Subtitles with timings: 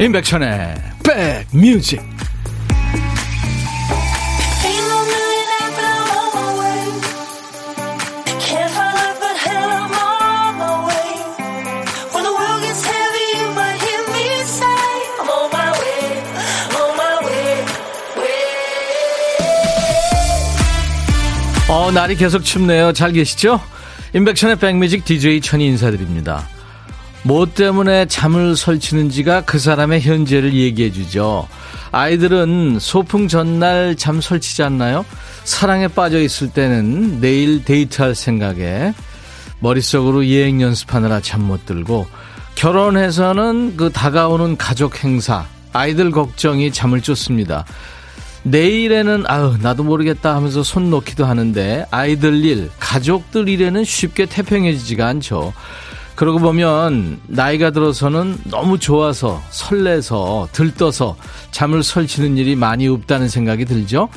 [0.00, 0.74] 임백천의
[1.52, 2.00] 백뮤직
[21.68, 22.94] 어, 날이 계속 춥네요.
[22.94, 23.60] 잘 계시죠?
[24.14, 26.48] 임백천의 백뮤직 DJ 천이 인사드립니다.
[27.22, 31.46] 뭐 때문에 잠을 설치는지가 그 사람의 현재를 얘기해 주죠.
[31.92, 35.04] 아이들은 소풍 전날 잠 설치지 않나요?
[35.44, 38.94] 사랑에 빠져 있을 때는 내일 데이트할 생각에
[39.58, 42.06] 머릿속으로 예행 연습하느라 잠 못 들고
[42.54, 47.64] 결혼해서는 그 다가오는 가족 행사, 아이들 걱정이 잠을 쫓습니다.
[48.42, 55.52] 내일에는 아우 나도 모르겠다 하면서 손 놓기도 하는데 아이들 일, 가족들 일에는 쉽게 태평해지지가 않죠.
[56.14, 61.16] 그러고 보면 나이가 들어서는 너무 좋아서 설레서 들떠서
[61.50, 64.08] 잠을 설치는 일이 많이 없다는 생각이 들죠.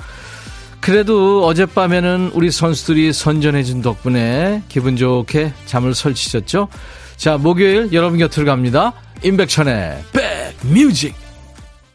[0.82, 6.68] 그래도 어젯밤에는 우리 선수들이 선전해준 덕분에 기분 좋게 잠을 설치셨죠.
[7.16, 8.92] 자, 목요일 여러분 곁으로 갑니다.
[9.24, 10.04] 임백천의
[10.62, 11.16] 백뮤직.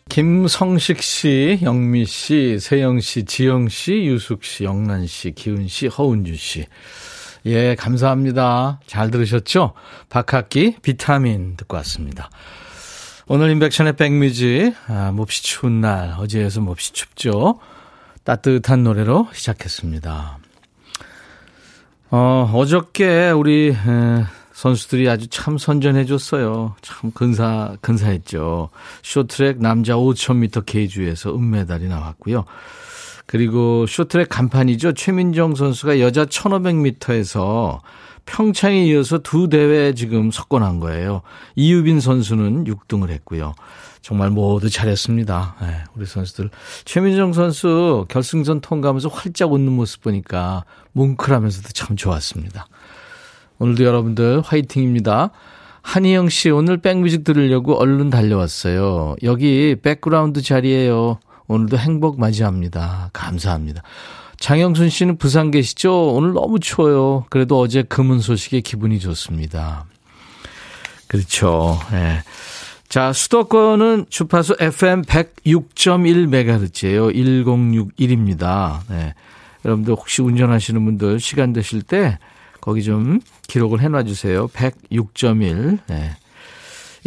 [0.08, 6.34] 김성식 씨, 영미 씨, 세영 씨, 지영 씨, 유숙 씨, 영란 씨, 기훈 씨, 허운주
[6.36, 6.64] 씨.
[7.46, 8.80] 예, 감사합니다.
[8.86, 9.72] 잘 들으셨죠?
[10.08, 12.30] 박학기 비타민 듣고 왔습니다.
[13.26, 17.58] 오늘 인백션의 백뮤직, 아, 몹시 추운 날, 어제에서 몹시 춥죠?
[18.24, 20.38] 따뜻한 노래로 시작했습니다.
[22.10, 26.74] 어, 어저께 우리 에, 선수들이 아주 참 선전해줬어요.
[26.80, 28.70] 참 근사, 근사했죠.
[29.02, 32.44] 쇼트랙 남자 5000m K주에서 은메달이 나왔고요.
[33.28, 34.94] 그리고 쇼트트랙 간판이죠.
[34.94, 37.80] 최민정 선수가 여자 1500m에서
[38.24, 41.20] 평창에 이어서 두 대회 지금 석권한 거예요.
[41.54, 43.54] 이유빈 선수는 6등을 했고요.
[44.00, 45.56] 정말 모두 잘했습니다.
[45.60, 46.48] 네, 우리 선수들.
[46.86, 52.66] 최민정 선수 결승전 통과하면서 활짝 웃는 모습 보니까 뭉클하면서도 참 좋았습니다.
[53.58, 55.32] 오늘도 여러분들 화이팅입니다.
[55.82, 59.16] 한희영 씨 오늘 back music 들으려고 얼른 달려왔어요.
[59.22, 61.18] 여기 백그라운드 자리에요.
[61.48, 63.10] 오늘도 행복 맞이합니다.
[63.12, 63.82] 감사합니다.
[64.38, 66.14] 장영순 씨는 부산 계시죠?
[66.14, 67.24] 오늘 너무 추워요.
[67.30, 69.86] 그래도 어제 금은 소식에 기분이 좋습니다.
[71.08, 71.80] 그렇죠.
[71.90, 72.22] 네.
[72.88, 77.12] 자, 수도권은 주파수 FM 106.1MHz예요.
[77.14, 78.80] 1061입니다.
[78.88, 79.14] 네.
[79.64, 82.18] 여러분들 혹시 운전하시는 분들 시간 되실 때
[82.60, 84.46] 거기 좀 기록을 해놔 주세요.
[84.48, 85.78] 106.1.
[85.88, 86.16] 네.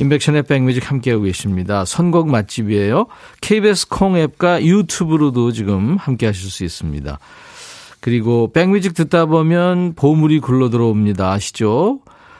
[0.01, 1.85] 인백션의 백뮤직 함께하고 계십니다.
[1.85, 3.06] 선곡 맛집이에요.
[3.41, 7.19] KBS 콩 앱과 유튜브로도 지금 함께 하실 수 있습니다.
[8.00, 11.31] 그리고 백뮤직 듣다 보면 보물이 굴러 들어옵니다.
[11.31, 12.00] 아시죠?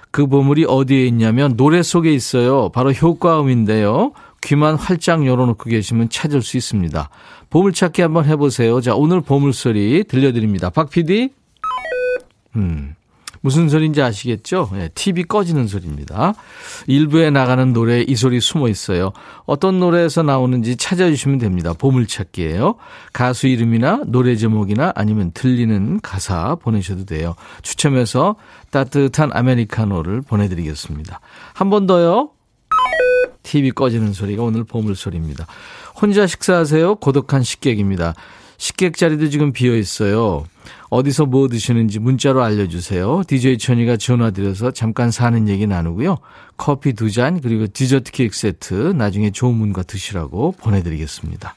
[0.10, 2.70] 그 보물이 어디에 있냐면 노래 속에 있어요.
[2.70, 4.14] 바로 효과음인데요.
[4.42, 7.10] 귀만 활짝 열어놓고 계시면 찾을 수 있습니다.
[7.52, 8.82] 보물찾기 한번 해보세요.
[8.82, 10.72] 자, 오늘 보물소리 들려드립니다.
[10.72, 11.30] 박 PD?
[12.56, 12.96] 음.
[13.41, 14.69] 무슨 소리인지 아시겠죠?
[14.74, 16.34] 네, 예, TV 꺼지는 소리입니다.
[16.88, 19.12] 일부에 나가는 노래에 이 소리 숨어 있어요.
[19.46, 21.74] 어떤 노래에서 나오는지 찾아주시면 됩니다.
[21.74, 22.75] 보물찾기예요.
[23.13, 27.35] 가수 이름이나 노래 제목이나 아니면 들리는 가사 보내셔도 돼요.
[27.63, 28.35] 추첨해서
[28.69, 31.19] 따뜻한 아메리카노를 보내드리겠습니다.
[31.53, 32.29] 한 번 더요.
[33.44, 35.47] TV 꺼지는 소리가 오늘 보물소리입니다.
[36.00, 36.96] 혼자 식사하세요?
[36.96, 38.13] 고독한 식객입니다.
[38.58, 40.46] 식객 자리도 지금 비어 있어요.
[40.91, 43.24] 어디서 뭐 드시는지 문자로 알려주세요.
[43.25, 46.18] DJ 천이가 전화드려서 잠깐 사는 얘기 나누고요.
[46.57, 51.56] 커피 두 잔, 그리고 디저트 케이크 세트 나중에 좋은 분과 드시라고 보내드리겠습니다.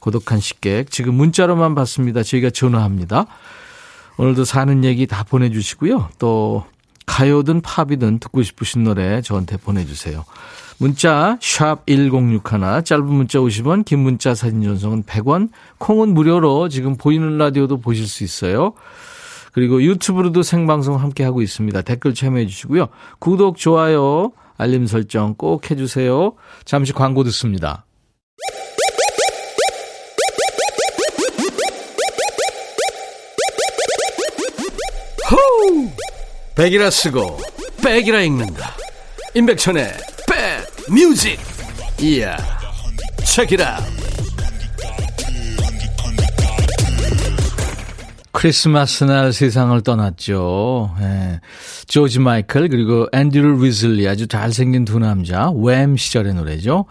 [0.00, 2.22] 고독한 식객, 지금 문자로만 받습니다.
[2.22, 3.24] 저희가 전화합니다.
[4.18, 6.10] 오늘도 사는 얘기 다 보내주시고요.
[6.18, 6.66] 또
[7.06, 10.24] 가요든 팝이든 듣고 싶으신 노래 저한테 보내주세요.
[10.78, 12.42] 문자 1061,
[12.84, 18.24] 짧은 문자 50원, 긴 문자 사진 전송은 100원, 콩은 무료로 지금 보이는 라디오도 보실 수
[18.24, 18.74] 있어요.
[19.52, 21.82] 그리고 유튜브로도 생방송 함께 하고 있습니다.
[21.82, 22.88] 댓글 참여해 주시고요.
[23.20, 26.34] 구독, 좋아요, 알림 설정 꼭 해주세요.
[26.64, 27.84] 잠시 광고 듣습니다.
[36.56, 37.38] 백이라 쓰고
[37.82, 38.72] 백이라 읽는다.
[39.34, 39.92] 임백천의
[40.88, 41.38] 뮤직
[42.00, 42.36] 이야
[43.24, 43.80] 체키라
[48.32, 50.94] 크리스마스 날 세상을 떠났죠.
[51.00, 51.40] 예.
[51.86, 56.84] 조지 마이클 그리고 앤드류 위즐리 아주 잘생긴 두 남자 웸 시절의 노래죠.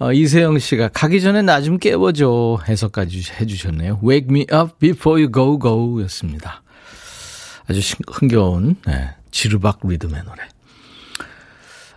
[0.00, 4.00] 어, 이세영 씨가 가기 전에 나 좀 깨워줘 해석까지 해주셨네요.
[4.02, 6.62] Wake me up before you go go 였습니다.
[7.70, 10.42] 아주 흥겨운 네, 지르박 리듬의 노래.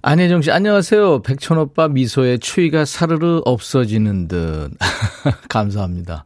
[0.03, 1.23] 안혜정 씨, 안녕하세요.
[1.23, 4.69] 백천 오빠 미소에 추위가 사르르 없어지는 듯.
[5.49, 6.25] 감사합니다.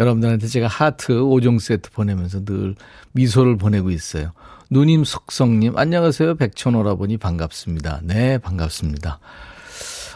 [0.00, 2.74] 여러분들한테 제가 하트 5종 세트 보내면서 늘
[3.12, 4.32] 미소를 보내고 있어요.
[4.68, 6.34] 누님 속성님, 안녕하세요.
[6.34, 8.00] 백천 오라보니 반갑습니다.
[8.02, 9.20] 네, 반갑습니다.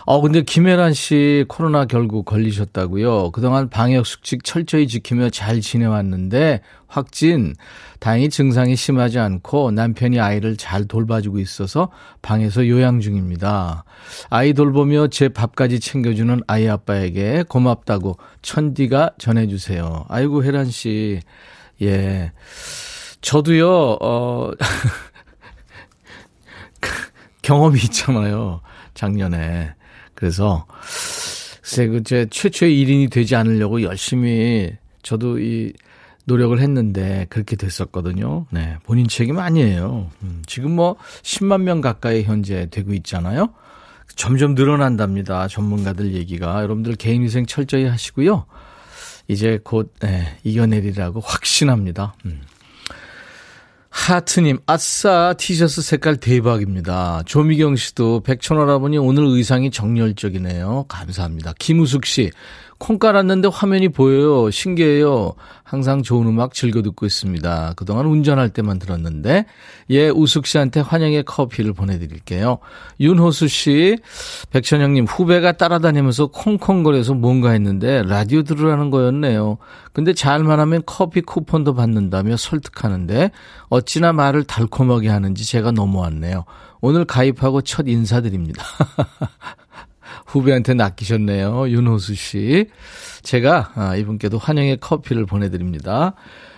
[0.04, 3.30] 어, 근데 김혜란 씨 코로나 결국 걸리셨다고요.
[3.30, 7.54] 그동안 방역 수칙 철저히 지키며 잘 지내왔는데 확진,
[8.00, 11.90] 다행히 증상이 심하지 않고 남편이 아이를 잘 돌봐주고 있어서
[12.20, 13.84] 방에서 요양 중입니다.
[14.28, 20.06] 아이 돌보며 제 밥까지 챙겨주는 아이 아빠에게 고맙다고 천디가 전해주세요.
[20.08, 21.20] 아이고, 혜란 씨.
[21.80, 22.32] 예.
[23.20, 24.50] 저도요, 어,
[27.42, 28.60] 경험이 있잖아요.
[28.94, 29.74] 작년에.
[30.22, 30.66] 그래서
[31.60, 34.70] 글쎄 그제 최초의 1인이 되지 않으려고 열심히
[35.02, 35.72] 저도 이
[36.26, 38.46] 노력을 했는데 그렇게 됐었거든요.
[38.50, 38.76] 네.
[38.84, 40.12] 본인 책임 아니에요.
[40.22, 43.52] 음, 지금 뭐 10만 명 가까이 현재 되고 있잖아요.
[44.14, 45.48] 점점 늘어난답니다.
[45.48, 46.62] 전문가들 얘기가.
[46.62, 48.46] 여러분들 개인위생 철저히 하시고요.
[49.26, 52.14] 이제 곧 네, 이겨내리라고 확신합니다.
[52.26, 52.42] 음.
[54.04, 57.22] 하트님, 아싸, 티셔츠 색깔 대박입니다.
[57.24, 60.86] 조미경 씨도 백천원아버니 오늘 의상이 정열적이네요.
[60.88, 61.52] 감사합니다.
[61.60, 62.32] 김우숙 씨,
[62.82, 64.50] 콩 깔았는데 화면이 보여요.
[64.50, 65.34] 신기해요.
[65.62, 67.74] 항상 좋은 음악 즐겨 듣고 있습니다.
[67.76, 69.46] 그동안 운전할 때만 들었는데,
[69.90, 72.58] 예, 우숙 씨한테 환영의 커피를 보내드릴게요.
[72.98, 73.98] 윤호수 씨,
[74.50, 79.58] 백천영님, 후배가 따라다니면서 콩콩거려서 뭔가 했는데, 라디오 들으라는 거였네요.
[79.92, 83.30] 근데 잘만 하면 커피 쿠폰도 받는다며 설득하는데,
[83.68, 86.46] 어찌나 말을 달콤하게 하는지 제가 넘어왔네요.
[86.80, 88.64] 오늘 가입하고 첫 인사드립니다.
[90.26, 91.68] 후배한테 낚이셨네요.
[91.68, 92.66] 윤호수 씨.
[93.22, 96.14] 제가 아, 이분께도 환영의 커피를 보내드립니다.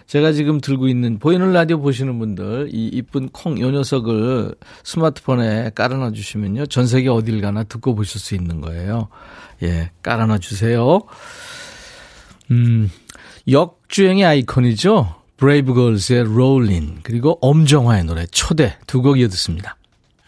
[0.06, 6.12] 제가 지금 들고 있는 보이는 라디오 보시는 분들 이 이쁜 콩 요 녀석을 스마트폰에 깔아놔
[6.12, 6.66] 주시면요.
[6.66, 9.08] 전 세계 어딜 가나 듣고 보실 수 있는 거예요.
[9.62, 11.00] 예, 깔아놔 주세요.
[12.50, 12.90] 음,
[13.50, 15.14] 역주행의 아이콘이죠.
[15.36, 19.76] 브레이브걸스의 롤린 그리고 엄정화의 노래 초대 두 곡 이어 듣습니다.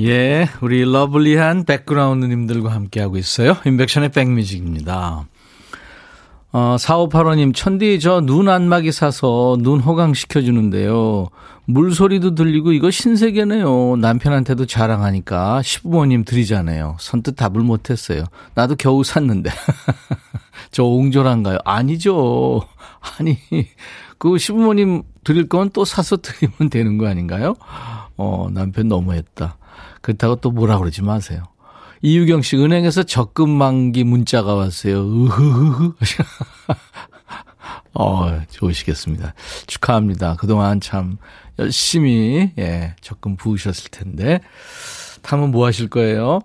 [0.00, 3.56] 예, 우리 러블리한 백그라운드님들과 함께하고 있어요.
[3.66, 5.26] 인백션의 백뮤직입니다.
[6.52, 11.28] 어, 4585님, 천디, 저 눈 안마기 사서 눈 호강시켜주는데요.
[11.66, 13.96] 물소리도 들리고 이거 신세계네요.
[13.96, 16.96] 남편한테도 자랑하니까 시부모님 드리잖아요.
[16.98, 18.24] 선뜻 답을 못했어요.
[18.54, 19.50] 나도 겨우 샀는데.
[20.72, 21.58] 저 옹졸한가요?
[21.64, 22.62] 아니죠.
[23.18, 23.38] 아니,
[24.20, 27.54] 그 시부모님 드릴 건 또 사서 드리면 되는 거 아닌가요?
[28.18, 29.56] 어, 남편 너무했다.
[30.02, 31.42] 그렇다고 또 뭐라 그러지 마세요.
[32.02, 35.00] 이유경 씨, 은행에서 적금 만기 문자가 왔어요.
[35.00, 35.92] 으흐흐흐.
[37.94, 39.34] 어, 좋으시겠습니다.
[39.66, 40.36] 축하합니다.
[40.36, 41.16] 그동안 참
[41.58, 44.40] 열심히, 예, 적금 부으셨을 텐데.
[45.22, 46.40] 다음은 뭐 하실 거예요?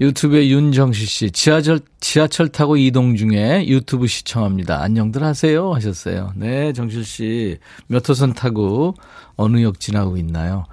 [0.00, 4.82] 유튜브에 윤정시 씨, 지하철, 지하철 타고 이동 중에 유튜브 시청합니다.
[4.82, 5.72] 안녕들 하세요.
[5.72, 6.32] 하셨어요.
[6.36, 7.58] 네, 정실 씨.
[7.86, 8.94] 몇 호선 타고
[9.36, 10.64] 어느 역 지나고 있나요?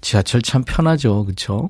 [0.00, 1.24] 지하철 참 편하죠.
[1.24, 1.68] 그쵸?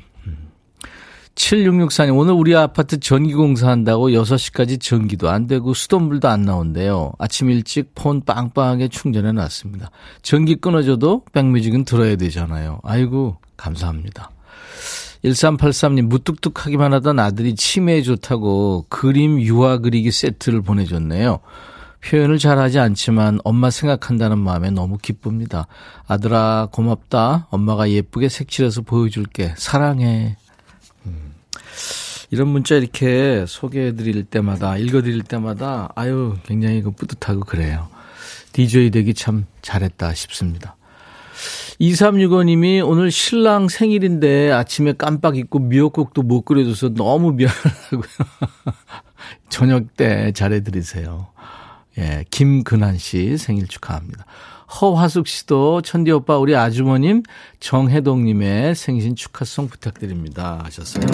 [1.34, 7.12] 7664님, 오늘 우리 아파트 전기공사 한다고 6시까지 전기도 안 되고 수돗물도 안 나온대요.
[7.18, 9.90] 아침 일찍 폰 빵빵하게 충전해 놨습니다.
[10.22, 12.80] 전기 끊어져도 백뮤직은 들어야 되잖아요.
[12.82, 14.30] 아이고, 감사합니다.
[15.24, 21.40] 1383님, 무뚝뚝하기만 하던 아들이 치매에 좋다고 그림 유화 그리기 세트를 보내줬네요.
[22.02, 25.66] 표현을 잘하지 않지만 엄마 생각한다는 마음에 너무 기쁩니다.
[26.06, 27.48] 아들아 고맙다.
[27.50, 29.54] 엄마가 예쁘게 색칠해서 보여줄게.
[29.58, 30.36] 사랑해.
[31.04, 31.34] 음.
[32.30, 37.88] 이런 문자 이렇게 소개해드릴 때마다 읽어드릴 때마다 아유 굉장히 그 뿌듯하고 그래요.
[38.52, 40.76] DJ 되기 참 잘했다 싶습니다.
[41.80, 48.02] 2365님이 오늘 신랑 생일인데 아침에 깜빡 잊고 미역국도 못 끓여줘서 너무 미안하다고요.
[49.48, 51.28] 저녁 때 잘해드리세요.
[51.98, 54.26] 예, 김근한 씨 생일 축하합니다.
[54.80, 57.22] 허화숙 씨도 천디 오빠 우리 아주머님
[57.58, 61.04] 정혜동님의 생신 축하송 부탁드립니다 하셨어요.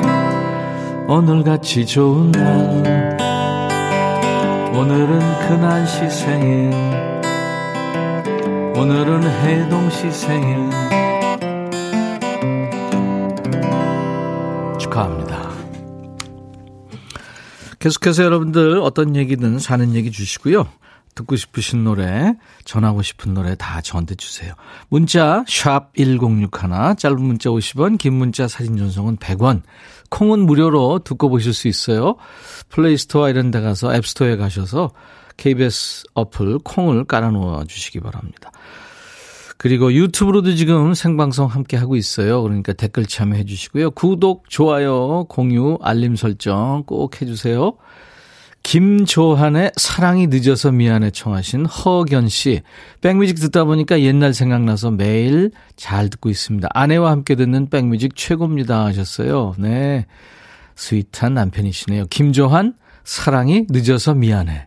[1.09, 3.17] 오늘같이 좋은 날
[4.75, 5.19] 오늘은
[5.49, 7.16] 근한 씨 생일
[8.77, 10.69] 오늘은 혜동 씨 생일
[14.79, 15.51] 축하합니다.
[17.79, 20.69] 계속해서 여러분들 어떤 얘기든 사는 얘기 주시고요.
[21.15, 22.35] 듣고 싶으신 노래,
[22.67, 24.53] 전하고 싶은 노래 다 저한테 주세요.
[24.91, 26.51] 문자 1061,
[26.99, 29.63] 짧은 문자 50원, 긴 문자 사진 전송은 100원.
[30.11, 32.17] 콩은 무료로 듣고 보실 수 있어요.
[32.69, 34.91] 플레이스토어 이런 데 가서 앱스토어에 가셔서
[35.37, 38.51] KBS 어플 콩을 깔아놓아 주시기 바랍니다.
[39.59, 42.43] 그리고 유튜브로도 지금 생방송 함께 하고 있어요.
[42.43, 43.93] 그러니까 댓글 참여해 주시고요.
[43.93, 47.77] 구독, 좋아요, 공유, 알림 설정 꼭 해주세요.
[48.63, 52.63] 김조한의 사랑이 늦어서 미안해 청하신 허견 씨.
[53.01, 56.69] 백뮤직 듣다 보니까 옛날 생각나서 매일 잘 듣고 있습니다.
[56.75, 59.55] 아내와 함께 듣는 백뮤직 최고입니다 하셨어요.
[59.59, 60.07] 네.
[60.75, 62.07] 스윗한 남편이시네요.
[62.11, 62.75] 김조한,
[63.05, 64.67] 사랑이 늦어서 미안해.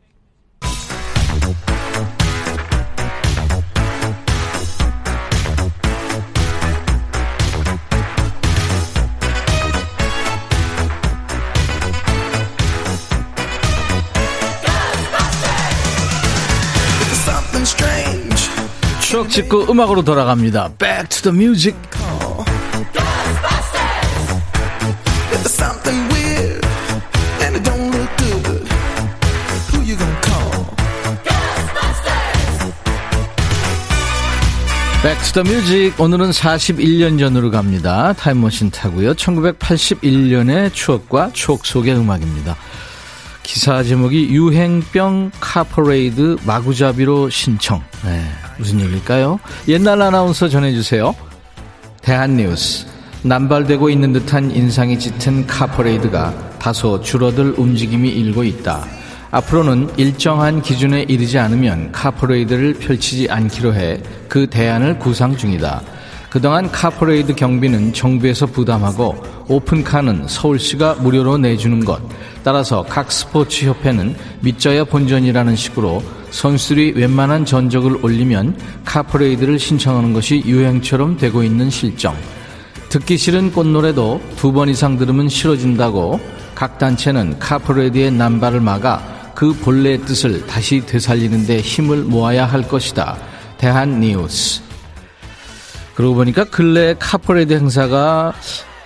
[19.31, 20.73] 추억 찍고 음악으로 돌아갑니다.
[20.77, 21.77] Back to the music.
[35.01, 38.13] Back to the music 오늘은 41년 전으로 갑니다.
[38.13, 39.15] 타임머신 타고요.
[39.15, 42.55] 1981년의 추억과 추억 속의 음악입니다.
[43.43, 47.81] 기사 제목이 유행병 카퍼레이드 마구잡이로 신청.
[48.05, 48.23] 네,
[48.57, 49.39] 무슨 얘기일까요?
[49.67, 51.15] 옛날 아나운서 전해주세요.
[52.01, 52.85] 대한뉴스.
[53.23, 58.85] 남발되고 있는 듯한 인상이 짙은 카퍼레이드가 다소 줄어들 움직임이 일고 있다.
[59.31, 65.81] 앞으로는 일정한 기준에 이르지 않으면 카퍼레이드를 펼치지 않기로 해 그 대안을 구상 중이다.
[66.31, 72.01] 그동안 카퍼레이드 경비는 정부에서 부담하고 오픈카는 서울시가 무료로 내주는 것.
[72.41, 81.17] 따라서 각 스포츠 협회는 믿져야 본전이라는 식으로 선수들이 웬만한 전적을 올리면 카퍼레이드를 신청하는 것이 유행처럼
[81.17, 82.15] 되고 있는 실정.
[82.87, 86.17] 듣기 싫은 꽃노래도 두 번 이상 들으면 싫어진다고
[86.55, 93.17] 각 단체는 카퍼레이드의 남발을 막아 그 본래의 뜻을 다시 되살리는 데 힘을 모아야 할 것이다.
[93.57, 94.70] 대한 뉴스.
[95.95, 98.33] 그러고 보니까 근래 카퍼레이드 행사가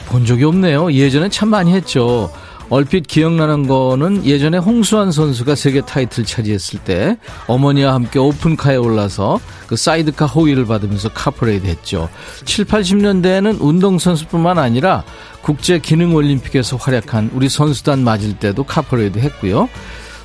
[0.08, 0.92] 본 적이 없네요.
[0.94, 2.32] 예전에 참 많이 했죠.
[2.70, 9.76] 얼핏 기억나는 거는 예전에 홍수환 선수가 세계 타이틀 차지했을 때 어머니와 함께 오픈카에 올라서 그
[9.76, 12.10] 사이드카 호위를 받으면서 카퍼레이드 했죠.
[12.46, 15.04] 7, 80년대에는 운동선수뿐만 아니라
[15.42, 19.70] 국제 기능 올림픽에서 활약한 우리 선수단 맞을 때도 카퍼레이드 했고요.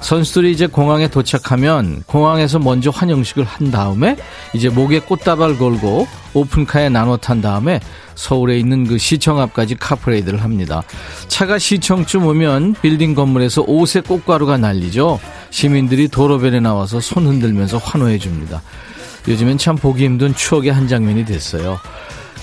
[0.00, 4.16] 선수들이 이제 공항에 도착하면 공항에서 먼저 환영식을 한 다음에
[4.54, 7.80] 이제 목에 꽃다발 걸고 오픈카에 나눠 탄 다음에
[8.14, 10.82] 서울에 있는 그 시청 앞까지 카프레이드를 합니다.
[11.28, 15.20] 차가 시청쯤 오면 빌딩 건물에서 옷의 꽃가루가 날리죠.
[15.50, 18.62] 시민들이 도로변에 나와서 손 흔들면서 환호해 줍니다.
[19.28, 21.78] 요즘엔 참 보기 힘든 추억의 한 장면이 됐어요.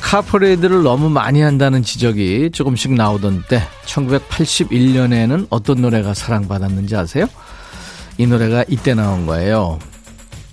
[0.01, 7.27] 카퍼레이드를 너무 많이 한다는 지적이 조금씩 나오던 때 1981년에는 어떤 노래가 사랑받았는지 아세요?
[8.17, 9.79] 이 노래가 이때 나온 거예요.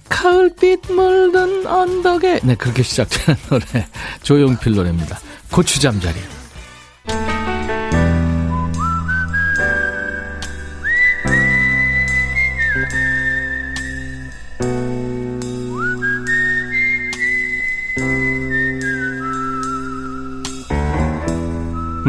[0.08, 3.86] 가을빛 물든 언덕에 네 그렇게 시작되는 노래
[4.22, 5.18] 조용필 노래입니다.
[5.50, 6.16] 고추잠자리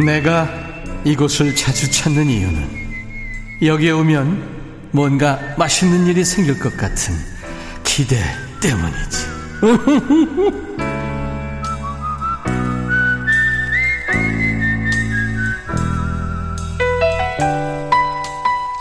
[0.04, 0.50] 내가
[1.04, 2.86] 이곳을 자주 찾는 이유는
[3.62, 4.56] 여기에 오면
[4.92, 7.14] 뭔가 맛있는 일이 생길 것 같은
[7.84, 8.18] 기대
[8.62, 9.26] 때문이지.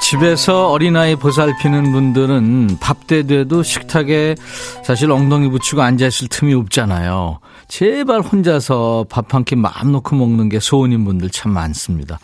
[0.03, 4.35] 집에서 어린아이 보살피는 분들은 밥 때 돼도 식탁에
[4.85, 7.39] 사실 엉덩이 붙이고 앉아있을 틈이 없잖아요.
[7.69, 12.19] 제발 혼자서 밥 한 끼 마음 놓고 먹는 게 소원인 분들 참 많습니다.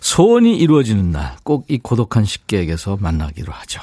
[0.00, 3.80] 소원이 이루어지는 날 꼭 이 고독한 식객에게서 만나기로 하죠.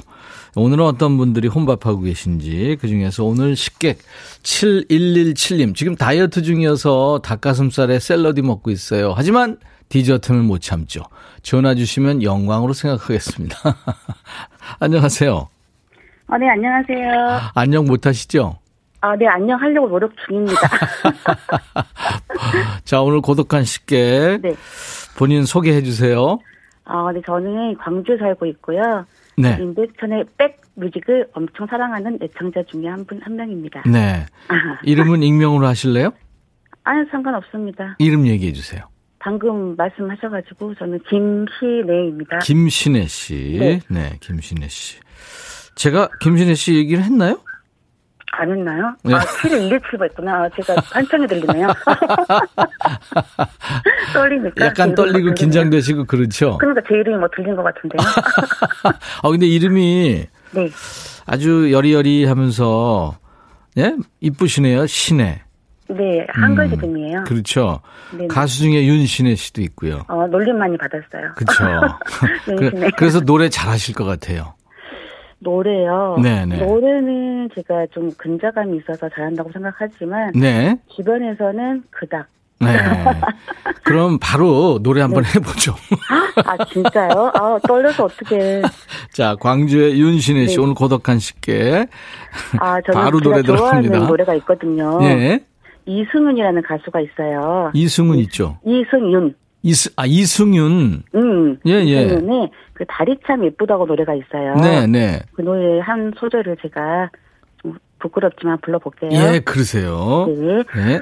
[0.55, 3.99] 오늘은 어떤 분들이 혼밥하고 계신지 그중에서 오늘 식객
[4.43, 9.13] 7117님 지금 다이어트 중이어서 닭가슴살에 샐러디 먹고 있어요.
[9.15, 9.57] 하지만
[9.89, 11.03] 디저트는 못 참죠.
[11.43, 13.55] 전화 주시면 영광으로 생각하겠습니다.
[14.79, 15.47] 안녕하세요.
[16.27, 17.41] 아, 네, 안녕하세요.
[17.55, 18.57] 안녕 못 하시죠?
[19.01, 20.59] 아, 네, 안녕 하려고 노력 중입니다.
[22.83, 24.41] 자, 오늘 고독한 식객.
[24.41, 24.53] 네.
[25.17, 26.39] 본인 소개해 주세요.
[26.83, 29.05] 아, 네, 저는 광주에 살고 있고요.
[29.37, 29.57] 네.
[29.59, 33.83] 임백천의 백 뮤직을 엄청 사랑하는 애청자 중에 한 분, 한 명입니다.
[33.85, 34.25] 네.
[34.83, 36.11] 이름은 익명으로 하실래요?
[36.83, 37.95] 아니, 상관없습니다.
[37.99, 38.83] 이름 얘기해 주세요.
[39.19, 42.39] 방금 말씀하셔가지고 저는 김신혜입니다.
[42.39, 43.57] 김신혜 씨.
[43.59, 43.79] 네.
[43.89, 44.99] 네, 김신혜 씨.
[45.75, 47.39] 제가 김신혜 씨 얘기를 했나요?
[48.31, 48.95] 안 했나요?
[49.03, 49.15] 네.
[49.15, 50.43] 아, 7117번 했구나.
[50.43, 51.67] 아, 제가 한창에 들리네요.
[54.13, 54.65] 떨리니까.
[54.65, 56.57] 약간 떨리고 긴장되시고 그렇죠?
[56.57, 57.99] 그러니까 제 이름이 뭐 들린 것 같은데요.
[59.23, 60.25] 아, 근데 이름이.
[60.51, 60.69] 네.
[61.25, 63.17] 아주 여리여리 하면서,
[63.77, 63.95] 예?
[64.19, 64.87] 이쁘시네요.
[64.87, 65.41] 신혜.
[65.91, 67.23] 네, 한글 음, 이름이에요.
[67.25, 67.81] 그렇죠.
[68.11, 68.27] 네네.
[68.27, 70.03] 가수 중에 윤신혜 씨도 있고요.
[70.07, 71.33] 어, 놀림 많이 받았어요.
[71.35, 72.93] 그렇죠.
[72.95, 74.53] 그래서 노래 잘하실 것 같아요.
[75.39, 76.17] 노래요.
[76.21, 76.57] 네네.
[76.57, 80.77] 노래는 제가 좀 근자감이 있어서 잘한다고 생각하지만 네.
[80.95, 82.27] 주변에서는 그닥.
[82.61, 82.67] 네.
[83.83, 85.29] 그럼 바로 노래 한번 네.
[85.35, 85.73] 해보죠.
[86.45, 87.31] 아 진짜요?
[87.33, 88.61] 아 떨려서 어떻게?
[89.13, 90.61] 자 광주의 윤신혜 씨 네.
[90.61, 91.87] 오늘 고독한 식객.
[92.59, 93.99] 아 저는 바로 노래 들어갑니다.
[93.99, 94.99] 노래가 있거든요.
[95.03, 95.39] 예.
[95.85, 97.71] 이승윤이라는 가수가 있어요.
[97.73, 98.59] 이승윤 있죠.
[98.65, 99.35] 이승윤.
[99.61, 101.03] 이스, 아, 이승윤.
[101.15, 101.57] 음.
[101.65, 102.05] 예, 예.
[102.05, 104.55] 이승윤의 그 달이 참 예쁘다고 노래가 있어요.
[104.55, 105.19] 네, 네.
[105.33, 107.09] 그 노래 한 소절을 제가
[107.61, 109.09] 좀 부끄럽지만 불러볼게요.
[109.11, 110.27] 예, 그러세요.
[110.27, 110.63] 네.
[110.75, 111.01] 네.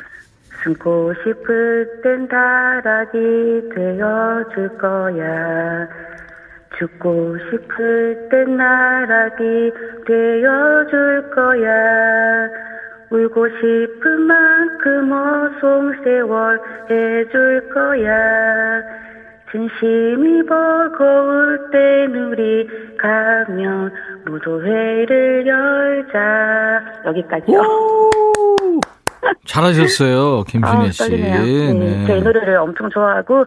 [0.64, 3.18] 숨고 싶을 땐 달아기
[3.76, 5.88] 되어줄 거야.
[6.80, 9.44] 죽고 싶을 땐 나락이
[10.06, 11.70] 되어줄 거야.
[13.10, 18.82] 울고 싶은 만큼 어송세월 해줄 거야.
[19.52, 22.68] 진심이 버거울 땐 우리
[22.98, 23.92] 가면
[24.26, 27.02] 무도회를 열자.
[27.06, 27.62] 여기까지요.
[29.46, 30.44] 잘하셨어요,
[30.88, 31.10] 아, 씨.
[31.10, 31.74] 네.
[31.74, 32.06] 네.
[32.08, 33.46] 제 노래를 엄청 좋아하고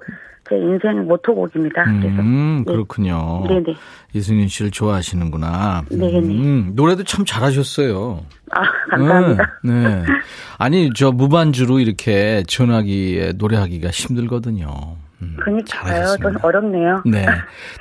[0.51, 1.85] 제 인생 모토곡입니다.
[1.85, 2.73] 음, 네.
[2.73, 3.45] 그렇군요.
[3.47, 3.77] 네네.
[4.13, 5.85] 이승윤 씨를 좋아하시는구나.
[5.89, 6.19] 네네.
[6.19, 8.25] 음, 노래도 참 잘하셨어요.
[8.51, 9.59] 아, 감사합니다.
[9.63, 10.05] 네, 네.
[10.59, 14.97] 아니, 저 무반주로 이렇게 전화기에 노래하기가 힘들거든요.
[15.23, 16.17] 음, 그니까요.
[16.21, 17.03] 좀 어렵네요.
[17.07, 17.25] 네.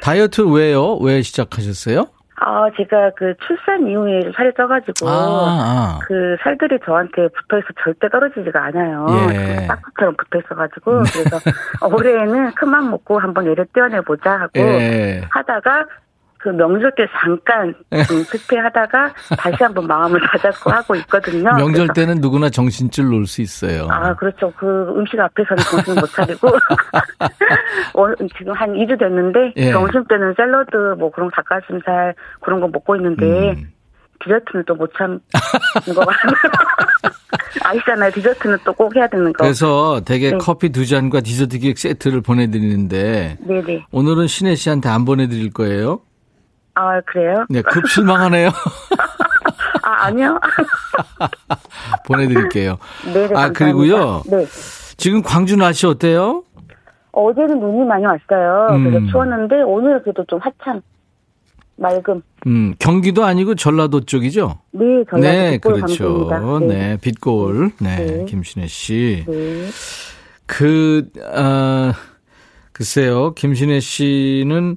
[0.01, 0.95] 다이어트 왜요?
[0.97, 2.05] 왜 시작하셨어요?
[2.41, 5.99] 아, 제가 그 출산 이후에 살이 쪄가지고, 아, 아.
[6.03, 9.07] 그 살들이 저한테 붙어 있어 절대 떨어지지가 않아요.
[9.31, 9.67] 예.
[9.67, 11.09] 딱지처럼 붙어 있어가지고, 네.
[11.11, 11.37] 그래서
[11.91, 15.21] 올해에는 큰맘 먹고 한번 얘를 떼어내보자 하고, 예.
[15.29, 15.85] 하다가
[16.39, 17.75] 그 명절 때 잠깐
[18.07, 21.53] 좀 실패하다가 다시 한번 마음을 다잡고 하고 있거든요.
[21.57, 23.87] 명절 때는 누구나 정신줄 놓을 수 있어요.
[23.89, 24.51] 아, 그렇죠.
[24.57, 24.65] 그
[24.97, 26.47] 음식 앞에서는 정신 못 차리고.
[27.93, 29.71] 어, 지금 한 2주 됐는데, 예.
[29.71, 33.71] 점심 때는 샐러드, 뭐 그런 닭가슴살, 그런 거 먹고 있는데, 음.
[34.23, 35.19] 디저트는 또 못 참는
[35.95, 36.33] 거 같아요.
[37.63, 38.11] 아시잖아요.
[38.11, 39.43] 디저트는 또 꼭 해야 되는 거.
[39.43, 40.37] 그래서 되게 네.
[40.37, 43.85] 커피 두 잔과 디저트 기획 세트를 보내드리는데, 네네.
[43.91, 45.99] 오늘은 신혜 씨한테 안 보내드릴 거예요?
[46.79, 47.45] 아, 그래요?
[47.49, 48.47] 네, 급 실망하네요.
[49.83, 50.39] 아, 아니요.
[52.07, 52.77] 보내드릴게요.
[53.13, 53.35] 네, 네.
[53.35, 54.23] 아, 그리고요.
[54.25, 54.45] 네.
[54.95, 56.43] 지금 광주 날씨 어때요?
[57.11, 58.67] 어제는 눈이 많이 왔어요.
[58.71, 58.83] 음.
[58.85, 60.81] 그래서 추웠는데 오늘 그래도 좀 화창.
[61.75, 62.21] 맑음.
[62.47, 64.59] 음, 경기도 아니고 전라도 쪽이죠?
[64.71, 66.59] 네, 전라도 네, 그렇죠.
[66.61, 66.67] 네.
[66.67, 67.71] 네, 빛골.
[67.79, 68.25] 네, 네.
[68.25, 69.23] 김신혜 씨.
[69.27, 69.67] 네.
[70.45, 71.93] 그, 어,
[72.73, 74.75] 글쎄요, 김신혜 씨는,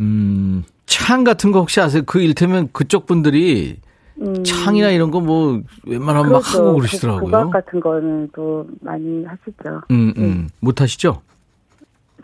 [0.00, 2.02] 음, 창 같은 거 혹시 아세요?
[2.06, 3.78] 그 일테면 그쪽 분들이
[4.20, 4.42] 음.
[4.44, 6.58] 창이나 이런 거 뭐 웬만하면 그렇죠.
[6.58, 7.24] 막 하고 그러시더라고요.
[7.24, 9.82] 국악 같은 거는 또 많이 하시죠.
[9.90, 10.46] 음, 음.
[10.48, 10.54] 네.
[10.60, 11.20] 못 하시죠?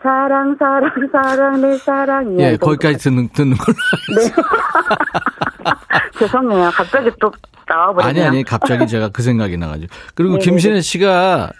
[0.01, 2.51] 사랑, 사랑, 사랑, 내 사랑이야.
[2.51, 3.77] 예, 거기까지 듣는, 듣는 걸로.
[4.17, 4.31] 네.
[6.19, 6.71] 죄송해요.
[6.71, 7.31] 갑자기 또
[7.67, 8.25] 나와버리네요.
[8.25, 9.93] 아니, 아니, 갑자기 제가 그 생각이 나가지고.
[10.15, 10.81] 그리고 네, 네 김신혜 네.
[10.81, 11.51] 씨가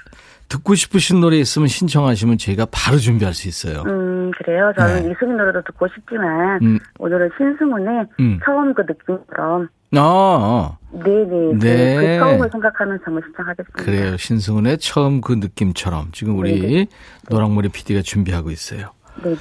[0.50, 3.84] 듣고 싶으신 노래 있으면 신청하시면 저희가 바로 준비할 수 있어요.
[3.88, 4.72] 음, 그래요.
[4.78, 5.12] 저는 네.
[5.12, 6.80] 이승민 노래도 듣고 싶지만 음.
[7.00, 8.40] 오늘은 신승훈의 음.
[8.46, 9.70] 처음 그 느낌처럼.
[9.96, 10.78] 아, 아.
[10.92, 11.60] 네네.
[11.60, 11.98] 네.
[11.98, 13.84] 그 처음을 생각하면서 한번 신청하겠습니다.
[13.84, 14.18] 그래요.
[14.18, 16.88] 신승훈의 처음 그 느낌처럼 지금 우리 네네.
[17.30, 18.92] 노랑머리 PD가 준비하고 있어요.
[19.24, 19.38] 네네.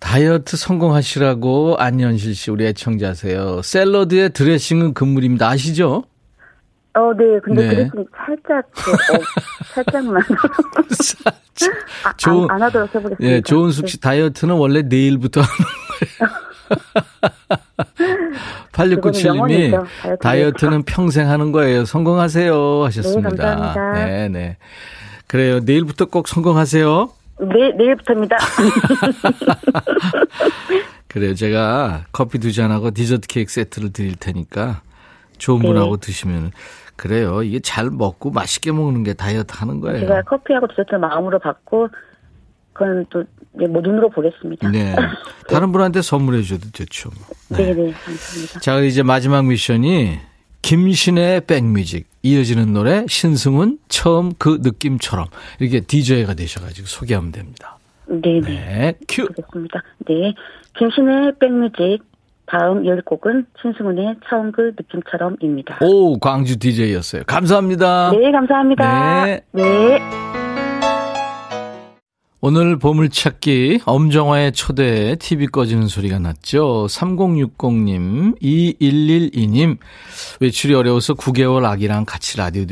[0.00, 3.62] 다이어트 성공하시라고 안현실 씨 우리 애청자세요.
[3.62, 5.48] 샐러드의 드레싱은 금물입니다.
[5.48, 6.04] 아시죠?
[6.98, 7.38] 어, 네.
[7.44, 7.68] 근데 네.
[7.76, 8.94] 드레싱 살짝 그, 어,
[9.74, 10.20] 살짝만.
[10.90, 11.34] 살짝.
[12.04, 13.24] 아, 좋은 안, 안 하도록 해보겠습니다.
[13.24, 14.00] 예, 조은숙 씨 네.
[14.00, 15.54] 다이어트는 원래 내일부터 하는
[16.18, 16.48] 거예요.
[18.72, 21.84] 8697님이 다이어트는 평생 하는 거예요.
[21.84, 23.30] 성공하세요 하셨습니다.
[23.30, 24.04] 네, 감사합니다.
[24.04, 24.56] 네, 네.
[25.26, 25.60] 그래요.
[25.60, 27.10] 내일부터 꼭 성공하세요.
[27.40, 28.36] 네, 내일부터입니다.
[31.08, 31.34] 그래요.
[31.34, 34.82] 제가 커피 두 잔하고 디저트 케이크 세트를 드릴 테니까
[35.38, 35.68] 좋은 네.
[35.68, 36.52] 분하고 드시면
[36.98, 37.42] 그래요.
[37.42, 40.00] 이게 잘 먹고 맛있게 먹는 게 다이어트 하는 거예요.
[40.00, 41.88] 제가 커피하고 디저트 마음으로 받고
[42.74, 43.24] 그건 또
[43.66, 44.70] 뭐 눈으로 보겠습니다.
[44.70, 44.94] 네.
[45.48, 47.10] 다른 분한테 선물해 줘도 좋죠.
[47.50, 47.56] 네.
[47.58, 48.60] 네, 네, 감사합니다.
[48.60, 50.18] 자, 이제 마지막 미션이
[50.62, 55.26] 김신의 백뮤직 이어지는 노래 신승훈 처음 그 느낌처럼
[55.60, 57.78] 이렇게 DJ가 되셔가지고 소개하면 됩니다.
[58.06, 58.40] 네네.
[58.40, 59.26] 네, 큐.
[59.26, 59.82] 그렇습니다.
[60.06, 60.34] 네.
[60.76, 62.02] 김신의 백뮤직
[62.50, 65.78] 다음 열 곡은 신승훈의 처음 그 느낌처럼입니다.
[65.82, 67.22] 오, 광주 DJ였어요.
[67.26, 68.12] 감사합니다.
[68.12, 69.24] 네, 감사합니다.
[69.26, 69.40] 네.
[69.52, 69.98] 네.
[72.40, 76.86] 오늘 보물찾기 엄정화의 초대에 TV 꺼지는 소리가 났죠.
[76.88, 79.76] 3060님, 2112님,
[80.40, 82.64] 외출이 어려워서 9개월 아기랑 같이 라디오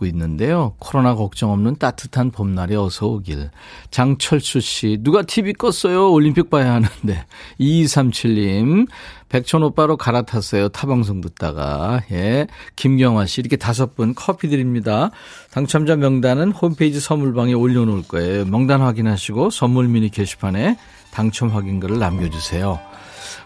[0.00, 0.74] 듣고 있는데요.
[0.78, 3.50] 코로나 걱정 없는 따뜻한 봄날에 어서 오길.
[3.90, 6.12] 장철수 씨, 누가 TV 껐어요?
[6.12, 7.26] 올림픽 봐야 하는데.
[7.60, 8.88] 2237님,
[9.28, 10.70] 백천 오빠로 갈아탔어요.
[10.70, 12.02] 타방송 듣다가.
[12.10, 12.46] 예.
[12.76, 15.10] 김경화 씨, 이렇게 다섯 분 커피 드립니다.
[15.52, 18.46] 당첨자 명단은 홈페이지 선물방에 올려놓을 거예요.
[18.46, 20.76] 명단 확인하시고 선물 미니 게시판에
[21.12, 22.89] 당첨 확인글을 남겨주세요.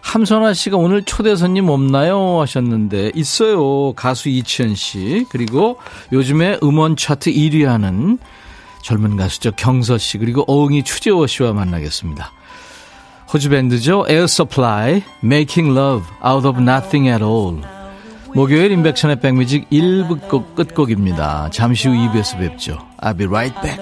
[0.05, 2.39] 함선아 씨가 오늘 초대 손님 없나요?
[2.39, 3.91] 하셨는데 있어요.
[3.93, 5.77] 가수 이치현 씨 그리고
[6.13, 8.19] 요즘에 음원 차트 1위 하는
[8.83, 9.51] 젊은 가수죠.
[9.53, 12.31] 경서 씨 그리고 어흥이 추재호 씨와 만나겠습니다.
[13.33, 14.05] 호주 밴드죠.
[14.07, 17.61] Air Supply, Making Love Out of Nothing at All.
[18.35, 21.49] 목요일 인백션의 백뮤직 1부 곡 끝곡입니다.
[21.51, 22.77] 잠시 후 2부에서 뵙죠.
[23.01, 23.81] I'll be right back.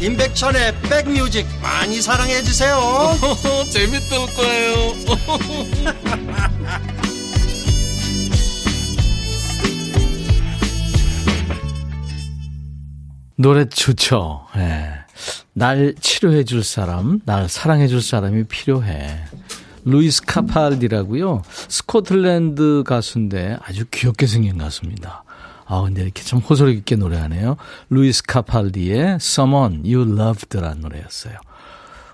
[0.00, 2.78] 임백천의 백뮤직 많이 사랑해 주세요.
[3.72, 4.94] 재밌을 거예요.
[13.36, 14.46] 노래 좋죠.
[14.54, 14.92] 네.
[15.52, 19.24] 날 치료해 줄 사람, 날 사랑해 줄 사람이 필요해.
[19.84, 21.42] 루이스 카팔디라고요.
[21.68, 25.24] 스코틀랜드 가수인데 아주 귀엽게 생긴 가수입니다.
[25.66, 27.56] 아, 근데 이렇게 참 호소력 있게 노래하네요.
[27.90, 31.34] 루이스 카팔디의 Someone You Loved라는 노래였어요.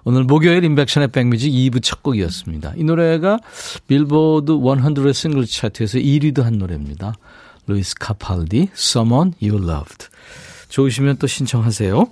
[0.05, 2.73] 오늘 목요일 임백천의 백뮤직 2부 첫 곡이었습니다.
[2.77, 3.39] 이 노래가
[3.87, 7.15] 빌보드 100 싱글 차트에서 1위도 한 노래입니다.
[7.67, 10.09] 루이스 카팔디, Someone You Loved.
[10.71, 12.07] 좋으시면 또 신청하세요.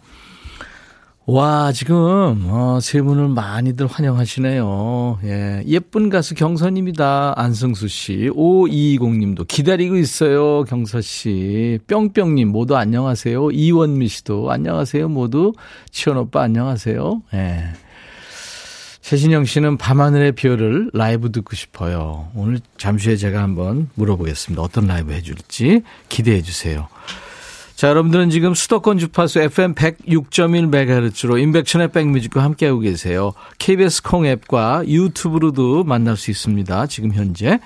[1.33, 5.21] 와, 지금, 어, 세 분을 많이들 환영하시네요.
[5.23, 5.63] 예.
[5.65, 7.35] 예쁜 가수 경서입니다.
[7.37, 8.29] 안승수 씨.
[8.35, 10.65] 5220님도 기다리고 있어요.
[10.65, 11.79] 경서 씨.
[11.87, 13.53] 뿅뿅님 모두 안녕하세요.
[13.53, 15.09] 이원미 씨도 안녕하세요.
[15.09, 15.53] 모두.
[15.93, 17.23] 치현 오빠 안녕하세요.
[17.35, 17.63] 예.
[19.01, 22.29] 최신영 씨는 밤하늘의 별을 라이브 듣고 싶어요.
[22.35, 24.61] 오늘 잠시 후에 제가 한번 물어보겠습니다.
[24.61, 26.89] 어떤 라이브 해줄지 기대해 주세요.
[27.81, 33.33] 자, 여러분들은 지금 수도권 주파수 FM 106.1MHz로 임백천의 백뮤직과 함께하고 계세요.
[33.59, 36.89] KBS 콩 앱과 유튜브로도 만날 수 있습니다.
[36.89, 37.59] 지금 현재.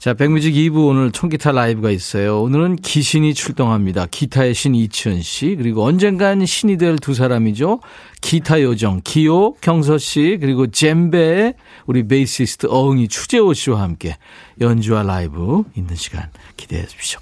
[0.00, 2.42] 자, 백뮤직 2부 오늘 총기타 라이브가 있어요.
[2.42, 4.06] 오늘은 기신이 출동합니다.
[4.10, 7.78] 기타의 신 이치현 씨, 그리고 언젠간 신이 될 두 사람이죠.
[8.20, 11.54] 기타 요정, 기호, 경서 씨, 그리고 젬베의
[11.86, 14.16] 우리 베이시스트 어흥이 추재호 씨와 함께
[14.60, 17.20] 연주와 라이브 있는 시간 기대해 주십시오.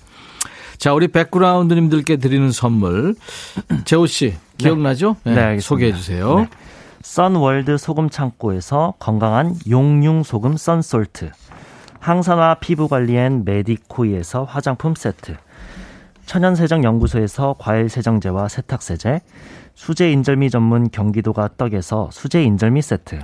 [0.84, 3.14] 자, 우리 백그라운드님들께 드리는 선물.
[3.86, 5.16] 재호 씨, 기억나죠?
[5.24, 6.40] 네, 네, 네 소개해 주세요.
[6.40, 6.48] 네.
[7.00, 11.30] 썬월드 소금 창고에서 건강한 용융 소금 썬솔트.
[12.00, 15.38] 항산화 피부 관리엔 메디코이에서 화장품 세트.
[16.26, 19.22] 천연세정 연구소에서 과일 세정제와 세탁세제.
[19.72, 23.20] 수제 인절미 전문 경기도가 떡에서 수제 인절미 세트.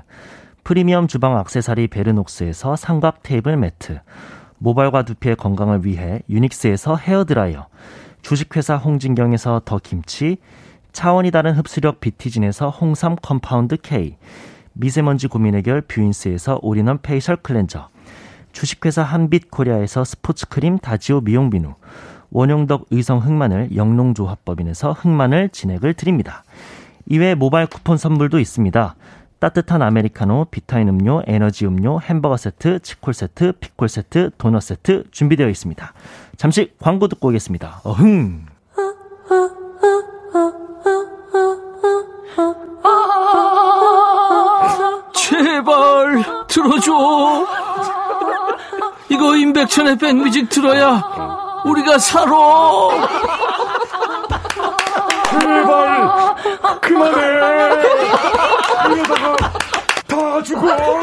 [0.64, 4.00] 프리미엄 주방 악세사리 베르녹스에서 삼각 테이블 매트.
[4.60, 7.66] 모발과 두피의 건강을 위해 유닉스에서 헤어드라이어,
[8.22, 10.36] 주식회사 홍진경에서 더 김치,
[10.92, 14.16] 차원이 다른 흡수력 비티진에서 홍삼 compound K,
[14.74, 17.88] 미세먼지 고민 해결 뷰인스에서 all-in-one facial cleanser,
[18.52, 21.74] 주식회사 한빛코리아에서 스포츠크림 다지오 미용비누,
[22.30, 26.44] 원용덕 의성 흑마늘 영농조합법인에서 흑마늘 진액을 드립니다.
[27.06, 28.94] 이외 모바일 쿠폰 선물도 있습니다.
[29.40, 35.48] 따뜻한 아메리카노, 비타민 음료, 에너지 음료, 햄버거 세트, 치콜 세트, 피콜 세트, 도넛 세트 준비되어
[35.48, 35.92] 있습니다.
[36.37, 37.81] 잠시 광고 듣고 오겠습니다.
[37.85, 38.46] 어흥!
[45.14, 47.46] 제발 들어줘.
[49.09, 51.03] 이거 임백천의 백뮤직 들어야
[51.64, 52.31] 우리가 살아.
[56.78, 57.20] 그만해.
[58.94, 59.37] 이러다가
[60.06, 60.99] 다 죽어.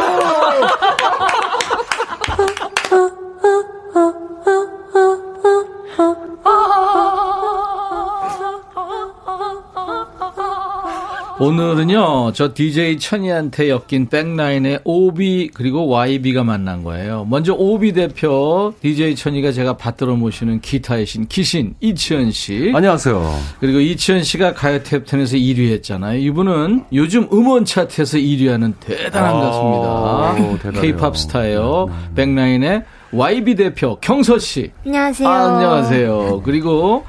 [11.59, 17.25] 오늘은요, 저 DJ 천이한테 엮인 백라인의 오비 그리고 YB가 만난 거예요.
[17.27, 22.71] 먼저 오비 대표 DJ 천이가 제가 받들어 모시는 기타의 신 기신 이치현 씨.
[22.75, 23.39] 안녕하세요.
[23.59, 26.19] 그리고 이치현 씨가 가요 탭텐에서 1위 했잖아요.
[26.19, 30.79] 이분은 요즘 음원 차트에서 1위 하는 대단한 아, 가수입니다.
[30.79, 31.87] 케이팝 스타예요.
[32.13, 32.35] 네, 네.
[32.35, 34.69] 백라인의 YB 대표 경서 씨.
[34.85, 35.27] 안녕하세요.
[35.27, 36.41] 아, 안녕하세요.
[36.45, 37.03] 그리고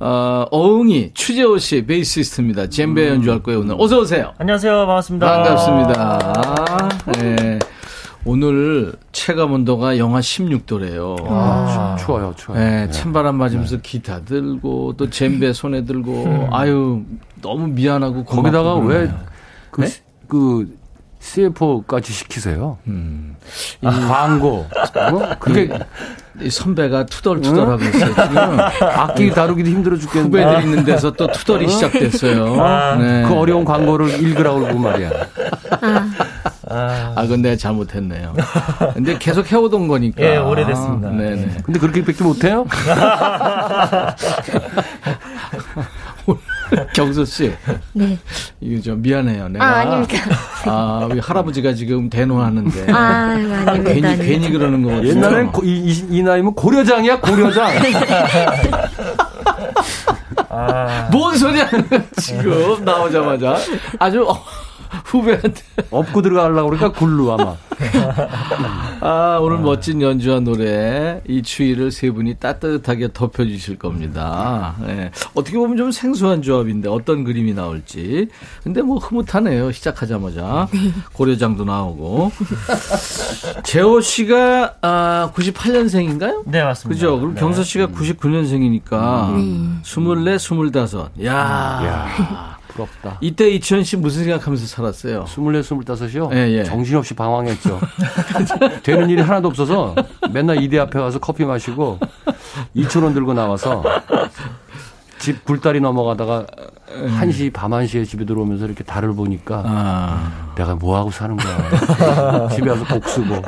[0.00, 2.68] 어, 어흥이 추재호 씨 베이시스트입니다.
[2.68, 3.14] 젬베 음.
[3.16, 3.76] 연주할 거예요 오늘.
[3.78, 4.32] 어서 오세요.
[4.38, 4.86] 안녕하세요.
[4.86, 5.26] 반갑습니다.
[5.42, 7.02] 반갑습니다.
[7.18, 7.58] 네.
[8.26, 11.16] 오늘 체감 온도가 영하 16도래요.
[11.28, 12.58] 아, 추, 워요 추워요.
[12.58, 13.82] 네, 찬바람 맞으면서 네.
[13.82, 16.46] 기타 들고 또 젬베 손에 들고 음.
[16.52, 17.02] 아유
[17.42, 19.12] 너무 미안하고 거기다가 왜그
[19.78, 19.86] 네?
[20.26, 20.74] 그
[21.20, 22.78] CFO까지 시키세요.
[22.86, 23.36] 음.
[23.82, 24.66] 이 광고.
[25.10, 25.28] 뭐?
[25.38, 25.68] 그게
[26.48, 28.14] 선배가 투덜투덜하고 있어요.
[28.14, 30.42] 지금 악기 다루기도 힘들어 죽겠는데.
[30.42, 32.60] 후배들 있는 데서 또 투덜이 시작됐어요.
[32.60, 33.22] 아, 네.
[33.26, 35.10] 그 어려운 광고를 읽으라고 그러고 말이야.
[36.68, 38.34] 아, 아 근데 잘못했네요.
[38.94, 40.22] 근데 계속 해오던 거니까.
[40.24, 41.10] 예, 오래됐습니다.
[41.10, 41.58] 네네.
[41.64, 42.66] 근데 그렇게밖에 못해요?
[46.94, 47.52] 경수 씨.
[47.92, 48.18] 네.
[48.60, 49.48] 이거 좀 미안해요.
[49.48, 49.64] 내가.
[49.64, 50.14] 아, 아닙니다.
[50.66, 52.92] 아, 우리 할아버지가 지금 대노하는데.
[52.92, 53.72] 아, 아닙니다.
[53.82, 54.24] 괜히, 아닙니다.
[54.24, 55.08] 괜히 그러는 거거든요.
[55.08, 57.70] 옛날엔 고, 이, 이, 이 나이면 고려장이야, 고려장.
[60.48, 61.08] 아.
[61.10, 61.68] 뭔 소리야,
[62.20, 63.56] 지금 나오자마자.
[63.98, 64.26] 아주.
[65.04, 65.62] 후배한테.
[65.90, 67.56] 업고 들어가려고 그러니까 굴루 아마.
[69.00, 74.76] 아, 오늘 멋진 연주와 노래, 이 추위를 세 분이 따뜻하게 덮여주실 겁니다.
[74.86, 75.10] 네.
[75.34, 78.28] 어떻게 보면 좀 생소한 조합인데 어떤 그림이 나올지.
[78.62, 79.72] 근데 뭐 흐뭇하네요.
[79.72, 80.68] 시작하자마자.
[81.12, 82.32] 고려장도 나오고.
[83.64, 86.42] 재호 씨가 아, 98년생인가요?
[86.46, 86.94] 네, 맞습니다.
[86.94, 87.18] 그죠?
[87.18, 87.40] 그럼 네.
[87.40, 89.34] 경서 씨가 99년생이니까.
[89.36, 89.80] 네.
[89.82, 91.24] 24, 25.
[91.24, 91.34] 야.
[91.34, 92.53] 야.
[92.74, 93.18] 부럽다.
[93.20, 95.24] 이때 이치현 씨 무슨 생각하면서 살았어요?
[95.26, 96.32] 24, 25이요?
[96.34, 96.64] 예, 예.
[96.64, 97.80] 정신없이 방황했죠.
[98.82, 99.94] 되는 일이 하나도 없어서
[100.32, 101.98] 맨날 이대 앞에 가서 커피 마시고
[102.76, 103.82] 2천 원 들고 나와서
[105.18, 106.46] 집 굴다리 넘어가다가
[106.94, 110.52] 1시, 밤 1시에 집에 들어오면서 이렇게 달을 보니까 아.
[110.54, 112.48] 내가 뭐 하고 사는 거야.
[112.54, 113.42] 집에 와서 곡 쓰고.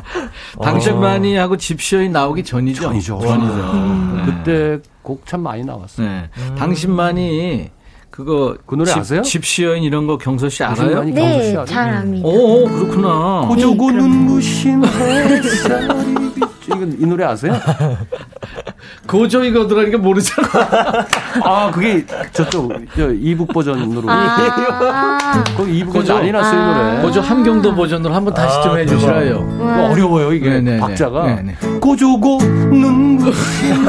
[0.63, 1.43] 당신만이 어.
[1.43, 2.83] 하고 집시어이 나오기 전이죠.
[2.83, 3.21] 전이죠.
[3.21, 3.53] 전이죠.
[3.73, 4.17] 음.
[4.17, 4.33] 네.
[4.33, 6.09] 그때 곡 참 많이 나왔어요.
[6.09, 6.31] 네.
[6.39, 6.55] 음.
[6.57, 7.71] 당신만이
[8.17, 9.21] 그거 그 노래 집, 아세요?
[9.21, 11.05] 집시여인 이런 거 경서 씨 알아요?
[11.05, 12.27] 네, 잘 압니다.
[12.27, 13.45] 오, 그렇구나.
[13.47, 16.17] 고조고 네, 눈부신 햇살이
[16.67, 17.53] 이건 이 노래 아세요?
[19.07, 20.49] 고조 이거 들어가니까 모르잖아.
[21.45, 24.05] 아, 그게 저쪽 저 이북 버전으로.
[24.09, 27.03] 아~ 거기 이북 버전 많이 났어요, 이 노래.
[27.03, 29.91] 고조 함경도 버전으로 한번 다시 좀 아, 해주시라요.
[29.93, 30.49] 어려워요, 이게.
[30.49, 30.81] 네네네.
[30.81, 31.27] 박자가.
[31.37, 31.57] 네네.
[31.81, 33.87] 고조고 눈부신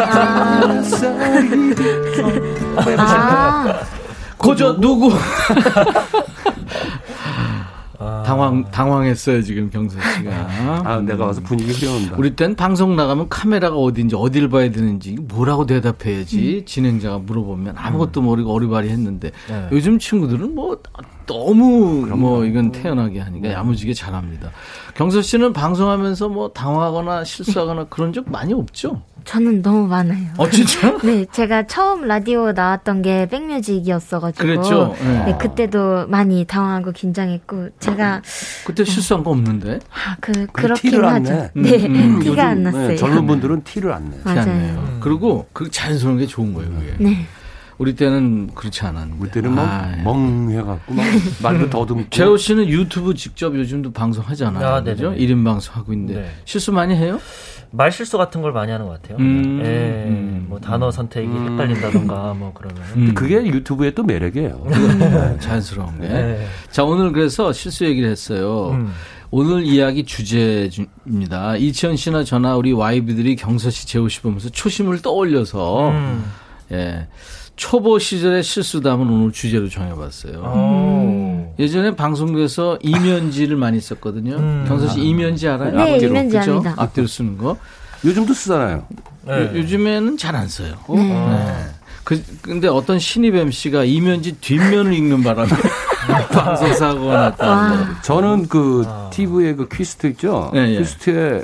[0.70, 1.76] 햇살이.
[2.98, 3.80] 아~
[4.38, 5.12] 고저 누구?
[8.00, 8.22] 아.
[8.24, 10.32] 당황 당황했어요 지금 경선 씨가.
[10.86, 12.16] 아 내가 와서 분위기 흐려온다.
[12.18, 16.66] 우리 땐 방송 나가면 카메라가 어딘지 어딜 봐야 되는지 뭐라고 대답해야지 음.
[16.66, 19.68] 진행자가 물어보면 아무것도 모르고 어리바리 했는데 네.
[19.72, 20.80] 요즘 친구들은 뭐
[21.26, 22.16] 너무 그럼요.
[22.18, 23.54] 뭐 이건 태어나게 하니까 네.
[23.56, 24.52] 야무지게 잘합니다.
[24.94, 29.02] 경서 씨는 방송하면서 뭐 당황하거나 실수하거나 그런 적 많이 없죠?
[29.28, 30.26] 저는 너무 많아요.
[30.38, 30.98] 어, 진짜?
[31.04, 34.42] 네, 제가 처음 라디오 나왔던 게 백뮤직이었어가지고.
[34.42, 34.96] 그랬죠.
[35.02, 35.26] 네.
[35.26, 38.22] 네, 그때도 많이 당황하고 긴장했고, 제가.
[38.66, 39.80] 그때 실수한 거 없는데?
[39.92, 41.50] 아, 그, 그렇긴 하죠.
[41.54, 42.20] 네, 음, 음.
[42.22, 42.88] 티가 안 났어요.
[42.88, 44.22] 네, 젊은 분들은 티를 안 내요.
[44.24, 44.46] 맞아요.
[44.48, 45.00] 음.
[45.02, 46.96] 그리고 그 자연스러운 게 좋은 거예요, 그게.
[46.98, 47.26] 네.
[47.78, 49.18] 우리 때는 그렇지 않았는데.
[49.22, 50.02] 우리 때는 막 아, 예.
[50.04, 51.06] 멍해갖고 막
[51.44, 52.10] 말도 더듬고.
[52.10, 54.66] 재호 씨는 유튜브 직접 요즘도 방송하잖아요.
[54.66, 55.12] 아, 그죠?
[55.12, 56.32] 1인 방송 하고 있는데 네.
[56.46, 57.20] 실수 많이 해요?
[57.72, 59.18] 말 실수 같은 걸 많이 하는 것 같아요.
[59.20, 59.62] 음.
[59.64, 60.46] 예, 음.
[60.50, 61.52] 뭐 단어 선택이 음.
[61.52, 62.82] 헷갈린다던가 뭐 그러면.
[62.96, 63.14] 음.
[63.14, 64.66] 그게 유튜브의 또 매력이에요.
[65.00, 66.08] 네, 자연스러운 게.
[66.08, 66.48] 네.
[66.72, 68.72] 자 오늘 그래서 실수 얘기를 했어요.
[68.72, 68.94] 음.
[69.30, 71.58] 오늘 이야기 주제입니다.
[71.58, 76.26] 이치현 씨나 저나 우리 와이브들이 경서 씨, 재호 씨 보면서 초심을 떠올려서 음.
[76.72, 77.08] 예.
[77.58, 80.54] 초보 시절의 실수담은 오늘 주제로 정해봤어요.
[80.56, 81.50] 음.
[81.60, 84.36] 예전에 방송국에서 이면지를 많이 썼거든요.
[84.38, 84.66] 음.
[84.68, 85.72] 경서 씨 이면지 알아요?
[85.76, 86.52] 네, 앞뒤로 이면지 그죠?
[86.54, 86.74] 압니다.
[86.78, 87.58] 앞뒤로 쓰는 거.
[88.06, 88.86] 요즘도 쓰잖아요.
[89.26, 89.58] 네.
[89.58, 90.76] 요, 즘에는 잘 안 써요.
[90.90, 91.04] 네.
[91.04, 91.56] 네.
[92.04, 95.50] 그, 근데 어떤 신입 MC가 이면지 뒷면을 읽는 바람에
[96.32, 98.02] 방송 사고가 났다는 거.
[98.04, 99.10] 저는 그 아.
[99.12, 100.52] TV에 그 퀴스트 있죠?
[100.54, 100.78] 네, 예.
[100.78, 101.44] 퀴스트에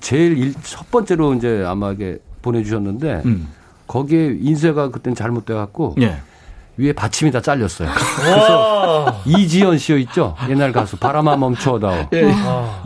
[0.00, 3.48] 제일 일, 첫 번째로 이제 아마 이게 보내주셨는데 음.
[3.86, 6.18] 거기에 인쇄가 그때는 잘못돼 갖고 예.
[6.78, 7.88] 위에 받침이 다 잘렸어요.
[8.18, 10.36] 그래서 이지연 씨요 있죠?
[10.50, 12.08] 옛날 가수 바람아 멈춰다오.
[12.12, 12.34] 예.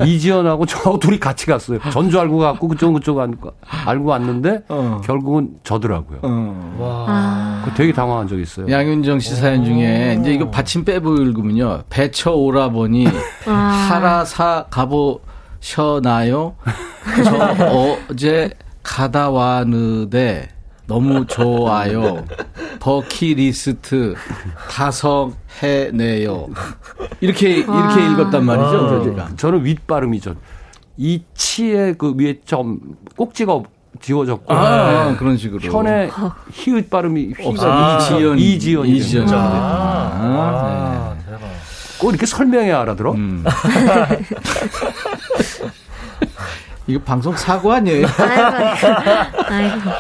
[0.07, 1.81] 이지연하고 저 둘이 같이 갔어요.
[1.91, 5.01] 전주 알고 갔고 그쪽 그쪽 알고 왔는데 어.
[5.05, 6.21] 결국은 저더라고요.
[6.23, 6.77] 어.
[6.79, 7.63] 와.
[7.65, 8.71] 그 되게 당황한 적 있어요.
[8.71, 11.83] 양윤정 씨 사연 중에 이제 이거 받침 빼보 읽으면요.
[11.91, 13.09] 배쳐 오라보니
[13.45, 16.55] 하라사 가보셔나요?
[17.25, 18.51] 저 어제
[18.85, 20.49] 가다 와느데
[20.91, 22.25] 너무 좋아요.
[22.81, 24.17] 버키리스트
[24.69, 25.31] 다섯
[25.63, 26.49] 해내요.
[27.21, 29.15] 이렇게 이렇게 읽었단 말이죠.
[29.17, 30.35] 아, 저는 윗 발음이죠.
[30.97, 32.81] 이 치의 그 위에 점
[33.17, 33.63] 꼭지가
[34.01, 35.17] 지워졌고 아, 네.
[35.17, 36.11] 그런 식으로 현의
[36.53, 39.39] 히읗 발음이 휘가 이지연 이지연 이지연 아,
[40.13, 41.37] 아, 네.
[42.01, 43.13] 꼭 이렇게 설명해야 알아들어?
[43.13, 43.45] 음.
[46.91, 48.07] 이거 방송 사고 아니에요?
[49.49, 49.91] 아이고.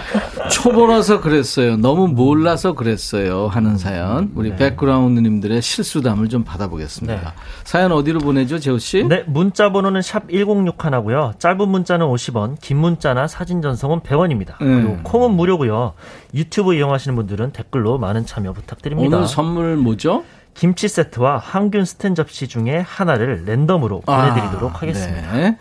[0.51, 1.77] 초보라서 그랬어요.
[1.77, 3.47] 너무 몰라서 그랬어요.
[3.49, 4.31] 하는 사연.
[4.35, 4.57] 우리 네.
[4.57, 7.15] 백그라운드님들의 실수담을 좀 받아보겠습니다.
[7.15, 7.29] 네.
[7.65, 9.05] 사연 어디로 보내죠, 재호 씨?
[9.05, 11.39] 네, 문자 번호는 샵 1061하고요.
[11.39, 14.61] 짧은 문자는 50원, 긴 문자나 사진 전송은 100원입니다.
[14.63, 14.83] 음.
[14.83, 15.95] 그리고 콩은 무료고요.
[16.35, 19.17] 유튜브 이용하시는 분들은 댓글로 많은 참여 부탁드립니다.
[19.17, 20.25] 오늘 선물 뭐죠?
[20.55, 25.33] 김치 세트와 항균 스탠 접시 중에 하나를 랜덤으로 보내드리도록 아, 하겠습니다.
[25.33, 25.57] 네.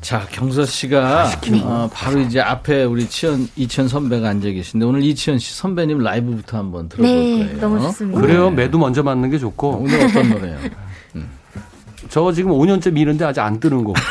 [0.00, 1.30] 자, 경서 씨가
[1.64, 6.58] 어, 바로 이제 앞에 우리 치현 이치현 선배가 앉아 계신데 오늘 이치현 씨 선배님 라이브부터
[6.58, 7.60] 한번 들어볼 네, 거예요.
[7.60, 8.20] 너무 좋습니다.
[8.20, 8.50] 그래요.
[8.50, 9.82] 매도 먼저 맞는 게 좋고.
[9.82, 10.56] 오늘 어떤 노래요?
[11.16, 11.28] 음.
[12.08, 13.92] 저 지금 5년째 미는데 아직 안 뜨는 거.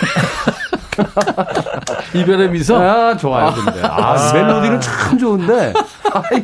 [2.13, 2.75] 이별의 미소?
[2.77, 3.81] 아, 좋아요, 근데.
[3.83, 5.73] 아, 아, 멜로디는 참 좋은데.
[6.13, 6.43] 아이,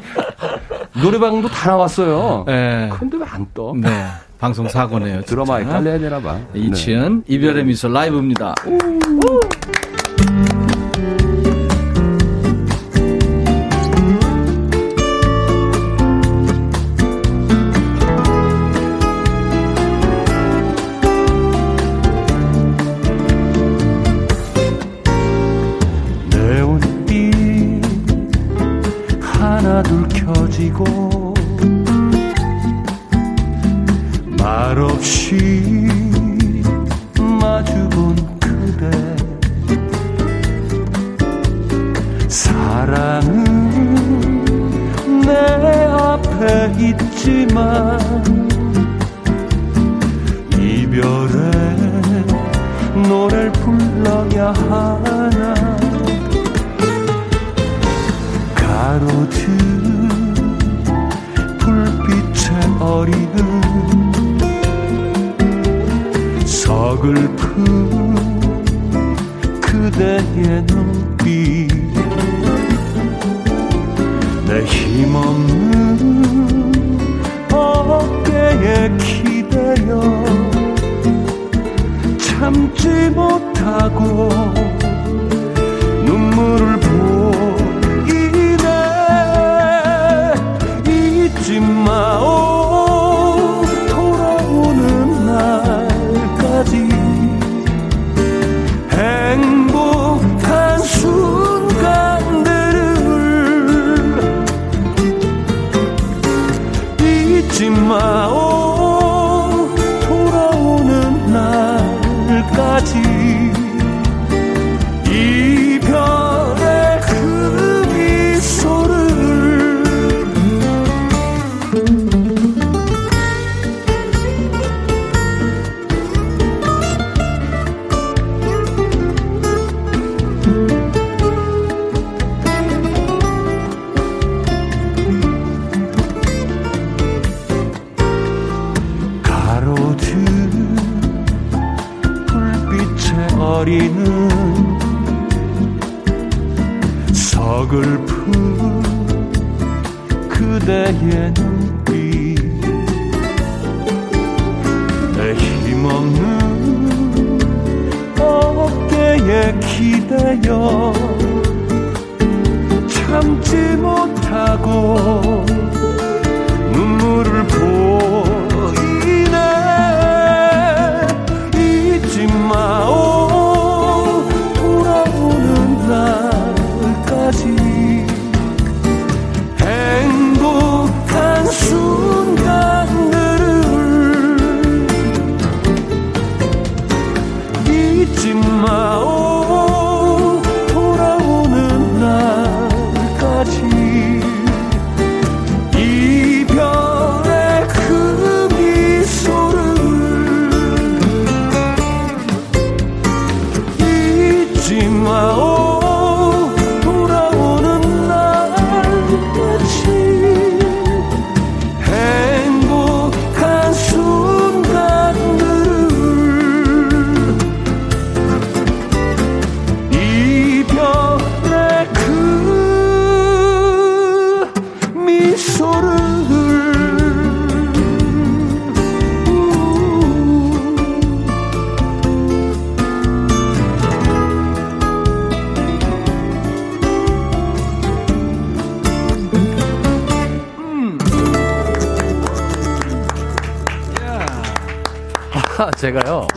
[1.02, 2.44] 노래방도 다 나왔어요.
[2.48, 2.90] 네.
[2.98, 3.74] 근데 왜 안 떠?
[3.76, 4.08] 네.
[4.42, 5.22] 방송 사고네요.
[5.22, 6.40] 드라마에 깔려야 되나 봐.
[6.56, 7.36] 이치현 네.
[7.36, 8.56] 이별의 미소 라이브입니다.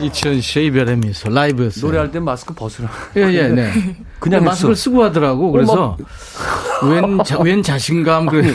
[0.05, 1.85] 이치현 씨의 이별의 미소 라이브였어요.
[1.85, 2.89] 노래할 땐 마스크 벗으라.
[3.17, 3.71] 예, 예, 네.
[4.19, 4.83] 그냥 마스크를 했어.
[4.83, 5.51] 쓰고 하더라고.
[5.51, 5.97] 그래서
[6.83, 8.53] 웬, 자, 웬 자신감 그래.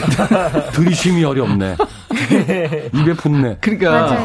[0.73, 1.77] 들이심이 어렵네.
[2.93, 3.57] 입에 붙네.
[3.61, 4.17] 그러니까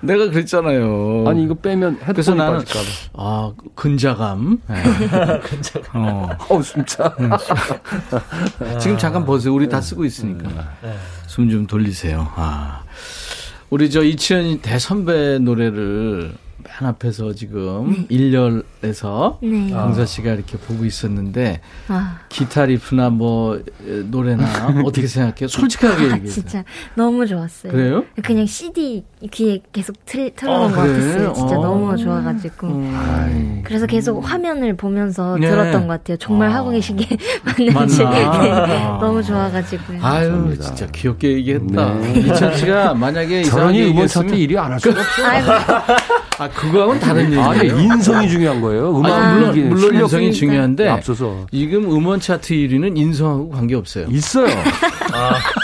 [0.00, 1.24] 내가 그랬잖아요.
[1.26, 2.86] 아니 이거 빼면 그래서 나는 빠질까 봐.
[3.14, 4.58] 아 근자감.
[4.68, 4.82] 네.
[5.40, 5.90] 근자감.
[5.94, 6.28] 어.
[6.48, 7.14] 어 진짜.
[8.78, 9.52] 지금 잠깐 보세요.
[9.54, 10.48] 우리 다 쓰고 있으니까.
[11.26, 12.30] 숨 좀 돌리세요.
[12.36, 12.82] 아.
[13.68, 19.70] 우리 저 이치현 대선배 노래를 맨 앞에서 지금 일렬에서 네.
[19.70, 22.18] 강사 씨가 이렇게 보고 있었는데 아.
[22.28, 23.62] 기타 리프나 뭐 에,
[24.06, 24.44] 노래나
[24.84, 25.48] 어떻게 생각해요?
[25.48, 26.26] 솔직하게 얘기해.
[26.26, 27.72] 진짜 너무 좋았어요.
[27.72, 28.04] 그래요?
[28.22, 30.92] 그냥 CD 귀에 계속 틀, 틀어놓은 아, 것 그래?
[30.94, 31.32] 같았어요.
[31.34, 31.62] 진짜 어.
[31.62, 32.82] 너무 좋아가지고.
[33.64, 35.48] 그래서 계속 화면을 보면서 네.
[35.48, 36.16] 들었던 것 같아요.
[36.16, 37.16] 정말 하고 계신 게
[37.72, 37.98] 맞는지.
[38.04, 38.24] 네.
[38.24, 38.98] 아.
[39.00, 39.98] 너무 좋아가지고요.
[40.02, 41.94] 아유 진짜 귀엽게 얘기했다.
[41.94, 42.12] 네.
[42.20, 46.06] 이천 씨가 만약에 저런이 음원 차트 얘기했으면 1위 안 할 수가 없어.
[46.46, 47.42] 아 그거하고는 다른 얘기예요.
[47.42, 48.96] 아니 인성이 중요한 거예요.
[48.96, 54.06] 음악 아니, 물론 물론 인성이 실력이 중요한데 앞서서 지금 음원 차트 1위는 인성하고 관계 없어요.
[54.10, 54.46] 있어요.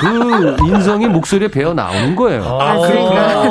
[0.00, 2.42] 그 인성이 목소리에 배어 나오는 거예요.
[2.44, 3.48] 아, 그러니까.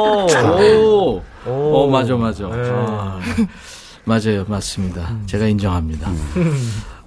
[0.77, 1.21] 오.
[1.45, 2.45] 어, 맞아, 맞아.
[2.45, 3.19] 아,
[4.03, 5.09] 맞아요, 맞습니다.
[5.25, 6.11] 제가 인정합니다.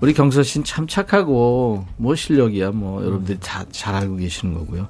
[0.01, 4.89] 우리 경서 씨는 참 착하고, 뭐 실력이야, 뭐, 여러분들이 다 잘 알고 계시는 거고요.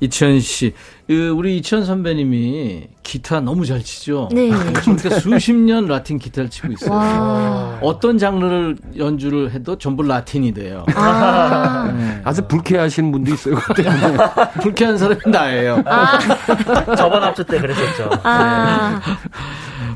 [0.00, 0.72] 이치현 씨,
[1.06, 4.28] 그 우리 이치현 선배님이 기타 너무 잘 치죠?
[4.32, 4.48] 네.
[4.50, 6.90] 그러니까 수십 년 라틴 기타를 치고 있어요.
[6.92, 7.78] 와.
[7.82, 10.84] 어떤 장르를 연주를 해도 전부 라틴이 돼요.
[10.94, 11.92] 아.
[11.96, 12.20] 네.
[12.24, 13.54] 아주 불쾌하신 분도 있어요.
[13.56, 14.16] 그 때문에.
[14.62, 15.82] 불쾌한 사람이 나예요.
[16.96, 18.10] 저번 합주 때 그랬었죠.
[18.24, 19.00] 아.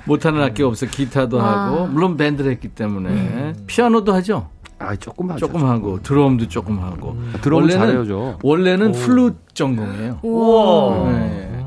[0.04, 1.66] 못하는 악기가 없어 기타도 와.
[1.66, 4.48] 하고 물론 밴드를 했기 때문에 피아노도 하죠.
[4.78, 5.40] 아 조금 하죠.
[5.46, 7.16] 조금 하고 드럼도 조금 하고.
[7.42, 8.38] 드럼 원래는 잘해요, 저.
[8.42, 10.20] 원래는 플룻 전공이에요.
[10.22, 11.10] 우와.
[11.12, 11.59] 네.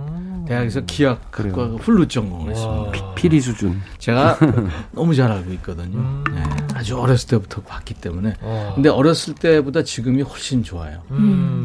[0.48, 1.44] 대학에서 기악과
[1.82, 3.14] 플룻 전공을 했습니다.
[3.16, 3.82] 피리 수준.
[3.98, 4.38] 제가
[4.91, 6.24] 너무 잘 알고 있거든요.
[6.34, 6.44] 네.
[6.76, 8.34] 아주 어렸을 때부터 봤기 때문에.
[8.76, 11.00] 근데 어렸을 때보다 지금이 훨씬 좋아요.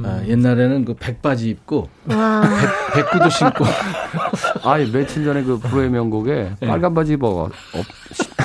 [0.04, 2.42] 아, 옛날에는 그 백바지 입고 와.
[2.94, 3.64] 백, 백구도 신고
[4.64, 7.28] 아니 며칠 전에 그 불후의 명곡에 빨간 바지 입어.
[7.28, 7.50] 어,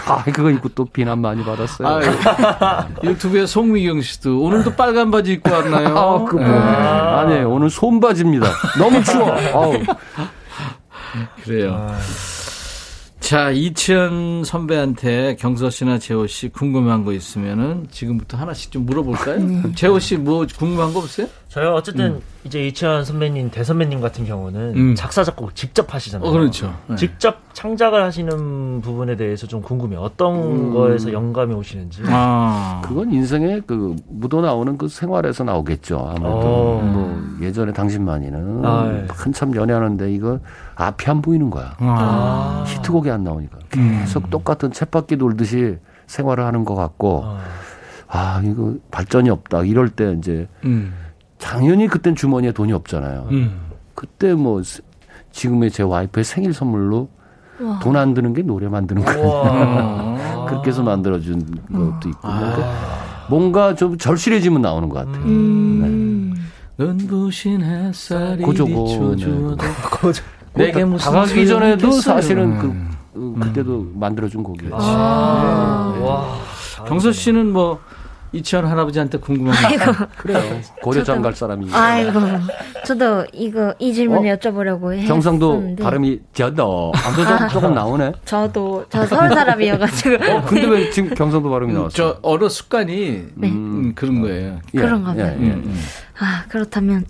[0.08, 1.88] 아 그거 입고 또 비난 많이 받았어요.
[1.88, 5.98] 아, 유튜브에 송미경 씨도 오늘도 빨간 바지 입고 왔나요?
[5.98, 6.44] 아, 그 뭐.
[6.48, 6.54] 네.
[6.54, 7.50] 아니에요.
[7.52, 8.48] 오늘 손바지입니다.
[8.80, 9.32] 너무 추워.
[9.54, 9.74] 아우.
[11.44, 11.96] 그래요.
[13.20, 19.74] 자, 이치현 선배한테 경서 씨나 재호 씨 궁금한 거 있으면은 지금부터 하나씩 좀 물어볼까요?
[19.76, 21.28] 재호 씨 뭐 궁금한 거 없어요?
[21.54, 24.96] 저요 어쨌든 이제 이치현 선배님 대선배님 같은 경우는 음.
[24.96, 26.28] 작사 작곡 직접 하시잖아요.
[26.28, 26.74] 어, 그렇죠.
[26.88, 26.96] 네.
[26.96, 30.00] 직접 창작을 하시는 부분에 대해서 좀 궁금해요.
[30.00, 32.02] 어떤 거에서 영감이 오시는지.
[32.08, 36.00] 아, 그건 인생에 그 묻어 나오는 그 생활에서 나오겠죠.
[36.00, 36.82] 아무래도 어.
[36.82, 39.08] 뭐 예전에 당신만이는 아, 예.
[39.12, 40.40] 한참 연애하는데 이거
[40.74, 41.76] 앞이 안 보이는 거야.
[41.78, 44.00] 아, 히트곡이 안 나오니까 음.
[44.00, 45.78] 계속 똑같은 쳇바퀴 돌듯이
[46.08, 47.26] 생활을 하는 것 같고
[48.08, 50.94] 아 이거 발전이 없다 이럴 때 이제 음,
[51.44, 53.28] 당연히 그땐 주머니에 돈이 없잖아요.
[53.32, 53.60] 음.
[53.96, 54.82] 그때 뭐 스-
[55.32, 57.10] 지금의 제 와이프의 생일 선물로
[57.62, 57.80] 와.
[57.80, 59.28] 돈안 드는 게 노래 만드는 거예요.
[59.28, 60.46] 와.
[60.48, 62.20] 그렇게 해서 만들어준 것도 있고.
[62.24, 62.40] 아.
[62.56, 62.68] 근데
[63.30, 65.24] 뭔가 좀 절실해지면 나오는 것 같아요.
[65.26, 66.34] 음.
[66.78, 66.86] 네.
[66.86, 69.58] 눈부신 햇살이 고조고 비춰주어도
[70.00, 70.24] 고조.
[70.56, 72.68] 내게 무슨 다가기 전에도 사실은 그
[73.16, 73.36] 음.
[73.40, 74.76] 그때도 만들어준 곡이었지.
[74.80, 75.94] 아.
[75.98, 76.06] 네.
[76.06, 76.36] 와.
[76.88, 77.80] 경서 씨는 뭐
[78.34, 80.08] 이치현 할아버지한테 궁금한 거.
[80.18, 80.42] 그래요.
[80.82, 81.68] 고려장 갈 사람이.
[81.72, 82.20] 아이고.
[82.86, 84.36] 저도 이거 이 질문 어?
[84.36, 85.06] 여쭤보려고 해.
[85.06, 85.84] 경상도 했었는데.
[85.84, 88.12] 발음이 저도 아무도 아, 조금 나오네.
[88.26, 90.16] 저도 저 서울 사람이어가지고.
[90.32, 91.90] 어, 근데 왜 지금 경상도 발음이 나왔어?
[91.96, 93.48] 저 어려 습관이 네.
[93.50, 94.60] 음, 그런 거예요.
[94.74, 95.36] 예, 그런가 봐요.
[95.40, 95.62] 예, 예, 예.
[96.20, 97.06] 아 그렇다면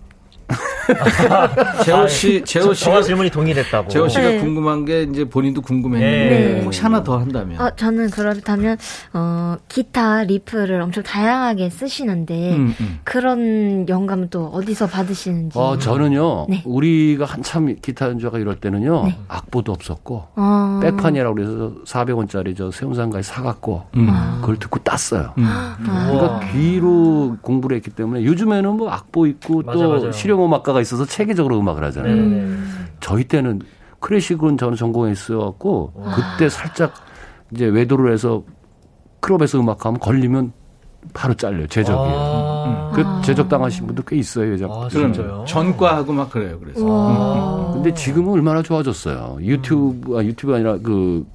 [1.84, 2.86] 재호 씨, 재호 씨.
[2.86, 3.90] 저 질문이 동일했다고.
[3.90, 4.40] 재호 씨가 네.
[4.40, 6.62] 궁금한 게 이제 본인도 궁금했는데 네.
[6.64, 7.60] 혹시 하나 더 한다면?
[7.62, 8.78] 어, 저는 그렇다면
[9.14, 13.00] 어, 기타 리프를 엄청 다양하게 쓰시는데 음, 음.
[13.04, 15.58] 그런 영감은 또 어디서 받으시는지?
[15.58, 16.48] 어, 저는요.
[16.50, 16.62] 네.
[16.66, 19.06] 우리가 한참 기타 연주가 이럴 때는요.
[19.06, 19.18] 네.
[19.28, 20.80] 악보도 없었고 어.
[20.82, 24.10] 백판이라고 그래서 400원짜리 저 세운상가에 사갖고 음.
[24.42, 25.34] 그걸 듣고 땄어요.
[25.38, 25.46] 음.
[25.84, 30.12] 그러니까 귀로 공부를 했기 때문에 요즘에는 뭐 악보 있고 맞아, 또 맞아요.
[30.12, 32.14] 실용 음악가 가 있어서 체계적으로 음악을 하잖아요.
[32.14, 32.88] 음.
[33.00, 33.62] 저희 때는
[34.00, 36.94] 클래식은 저는 전공했어갖고 그때 살짝
[37.52, 38.44] 이제 외도를 해서
[39.22, 40.52] 클럽에서 음악하면 걸리면
[41.14, 41.68] 바로 잘려요.
[41.68, 42.18] 제적이에요.
[42.18, 42.96] 아~ 음.
[42.96, 44.54] 그 제적 당하신 분도 꽤 있어요.
[44.54, 44.72] 예전.
[44.72, 45.46] 아, 진짜요?
[45.48, 46.60] 전과하고 막 그래요.
[46.60, 46.82] 그래서.
[46.82, 47.74] 음.
[47.74, 49.38] 근데 지금은 얼마나 좋아졌어요.
[49.42, 51.26] 유튜브, 아, 유튜브 아니라 그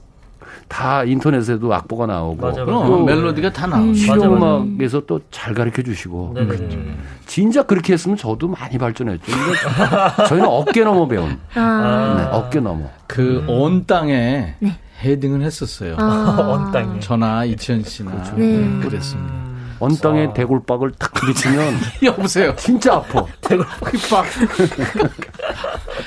[0.69, 2.87] 다 인터넷에도 악보가 나오고 맞아, 맞아.
[2.87, 6.97] 또 멜로디가 다 나오고 실용음악에서 또 잘 가르쳐 주시고 네, 네, 네.
[7.27, 9.33] 진짜 그렇게 했으면 저도 많이 발전했죠.
[10.29, 12.14] 저희는 어깨 넘어 배운 아.
[12.19, 13.85] 네, 어깨 넘어 그온 음.
[13.87, 14.79] 땅에 네.
[15.03, 15.97] 헤딩을 했었어요.
[15.99, 16.37] 아.
[16.41, 18.35] 온 땅에 전화 이치현 씨나 그렇죠.
[18.37, 18.81] 네.
[18.83, 19.47] 그랬습니다.
[19.81, 22.55] 언 땅에 대골박을 탁 부딪히면 여보세요.
[22.57, 23.24] 진짜 아파.
[23.41, 24.26] 대골박이 빡.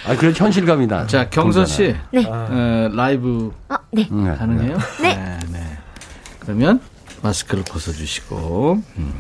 [0.07, 1.05] 아, 그런 현실감이 나.
[1.07, 1.95] 자, 경선 씨.
[2.11, 2.26] 네.
[2.26, 4.07] 어, 라이브 아, 네.
[4.07, 4.78] 가능해요?
[5.01, 5.15] 네.
[5.15, 5.39] 네.
[5.51, 5.78] 네.
[6.39, 6.82] 그러면
[7.22, 9.13] 마스크를 벗어 주시고 음.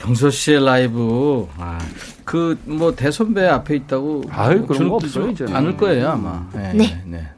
[0.00, 1.78] 경서 씨의 라이브 아,
[2.24, 7.02] 그뭐 대선배 앞에 있다고 아유 그런 거 없어요 이제 않을 거예요 아마 네, 네.
[7.06, 7.28] 네.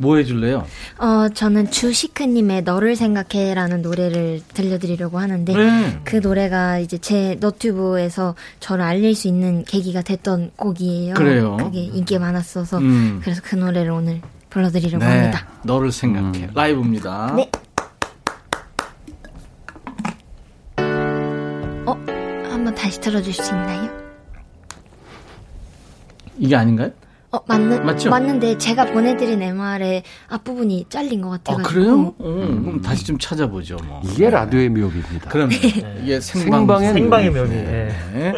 [0.00, 0.06] 네.
[0.06, 0.66] 뭐 해줄래요?
[0.98, 6.00] 어, 저는 주시크님의 너를 생각해라는 노래를 들려드리려고 하는데 네.
[6.04, 11.14] 그 노래가 이제 제 너튜브에서 저를 알릴 수 있는 계기가 됐던 곡이에요.
[11.14, 11.56] 그래요.
[11.58, 13.20] 그게 인기 많았어서 음.
[13.22, 15.10] 그래서 그 노래를 오늘 불러드리려고 네.
[15.10, 15.46] 합니다.
[15.64, 16.50] 너를 생각해 음.
[16.54, 17.34] 라이브입니다.
[17.36, 17.50] 네.
[21.86, 21.92] 어,
[22.50, 23.90] 한번 다시 들어줄 수 있나요?
[26.38, 26.90] 이게 아닌가요?
[27.32, 28.10] 어, 맞는, 맞죠?
[28.10, 31.58] 맞는데 제가 보내드린 MR의 앞부분이 잘린 것 같아요.
[31.58, 32.12] 아, 그래요?
[32.20, 33.76] 음, 그럼 다시 좀 찾아보죠.
[33.86, 34.02] 뭐.
[34.04, 34.30] 이게 네.
[34.30, 35.30] 라디오의 묘기입니다.
[35.30, 36.00] 그럼 네.
[36.02, 37.50] 이게 생방, 생방의, 생방의 묘기.
[37.50, 37.88] 네.
[38.12, 38.32] 네.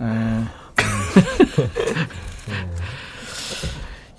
[0.00, 0.44] 네.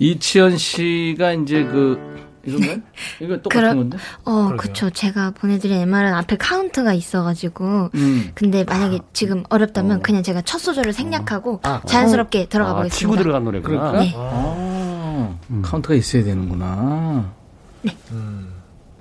[0.00, 2.09] 이치현 씨가 이제 그
[2.46, 2.78] 이건가요?
[3.20, 3.98] 이거 똑같은 그러, 건데?
[4.24, 4.90] 어, 그쵸.
[4.90, 7.90] 제가 보내드린 MR은 앞에 카운트가 있어가지고.
[7.94, 8.30] 음.
[8.34, 9.04] 근데 만약에 아.
[9.12, 10.02] 지금 어렵다면 어.
[10.02, 11.82] 그냥 제가 첫 소절을 생략하고 아.
[11.86, 12.46] 자연스럽게 어.
[12.48, 12.96] 들어가 아, 보겠습니다.
[12.96, 13.92] 치고 들어간 노래구나.
[13.92, 14.14] 네.
[14.16, 15.36] 아.
[15.50, 15.62] 음.
[15.62, 17.32] 카운트가 있어야 되는구나.
[17.82, 17.96] 네.
[18.12, 18.52] 음.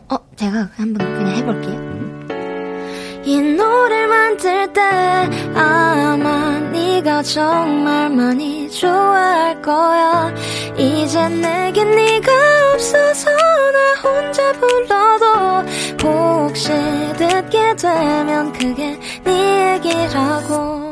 [0.09, 1.98] 어, 제가 한번 그냥 해볼게요.
[3.29, 3.31] 음.
[3.31, 4.81] 이 노래를 만들 때
[5.53, 10.33] 아마 네가 정말 많이 좋아할 거야
[10.75, 12.31] 이제 내게 네가
[12.73, 15.27] 없어서 나 혼자 불러도
[16.01, 16.69] 혹시
[17.17, 20.89] 듣게 되면 그게 네 얘기라고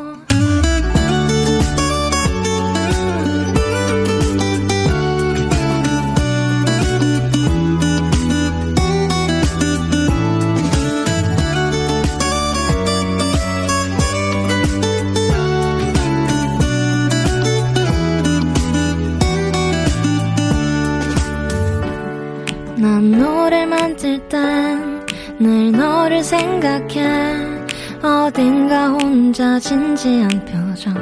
[23.10, 24.98] 노래 만들 땐
[25.40, 27.36] 늘 너를 생각해
[28.02, 30.94] 어딘가 혼자 진지한 표정.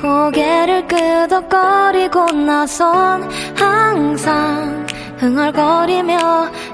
[0.00, 4.86] 고개를 끄덕거리고 나선 항상
[5.18, 6.18] 흥얼거리며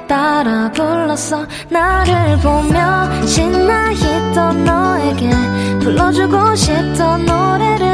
[0.07, 1.47] 따라 불렀어.
[1.71, 5.31] 나를 보며 신나 있던 너에게
[5.81, 7.87] 불러주고 싶던 노래를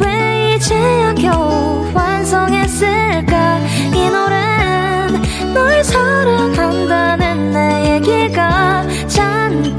[0.00, 3.60] 왜 이제야 겨우 완성했을까
[4.04, 9.78] 이 노래는 널 사랑한다는 내 얘기가 잔뜩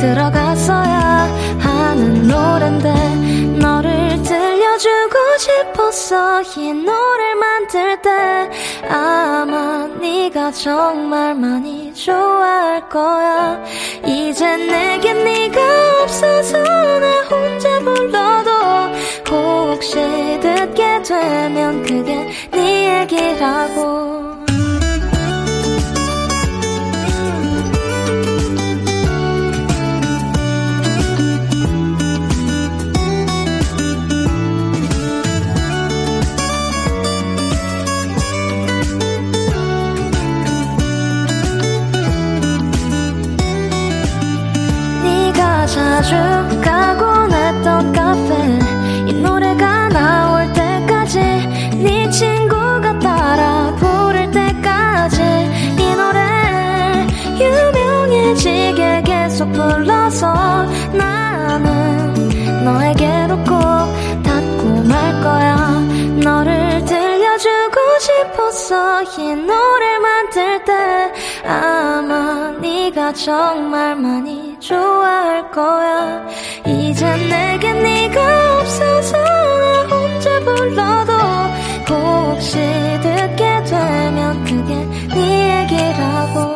[0.00, 8.10] 들어갔어야 하는 노랜데 너를 들려주고 싶었어 이 노래를 만들 때
[8.88, 13.62] 아마 네가 정말 많이 좋아할 거야.
[14.06, 14.27] 이
[23.08, 24.18] 생각이라고
[45.68, 46.14] 자주
[46.62, 48.57] 가곤 했던 카페.
[59.38, 60.34] 계속 불러서
[60.94, 62.12] 나는
[62.64, 63.54] 너에게로 꼭
[64.24, 65.80] 닿고 말 거야.
[66.24, 69.02] 너를 들려주고 싶었어.
[69.04, 71.12] 이 노래 만들 때
[71.46, 76.26] 아마 네가 정말 많이 좋아할 거야.
[76.66, 81.12] 이젠 내게 네가 없어서 나 혼자 불러도
[81.94, 82.56] 혹시
[83.02, 84.74] 듣게 되면 그게
[85.14, 86.47] 네 얘기라고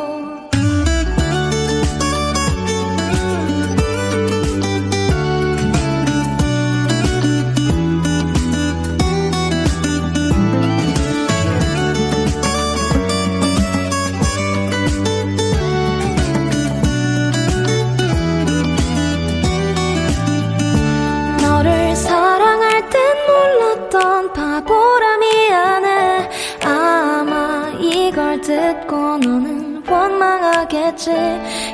[30.73, 31.11] 원망하겠지?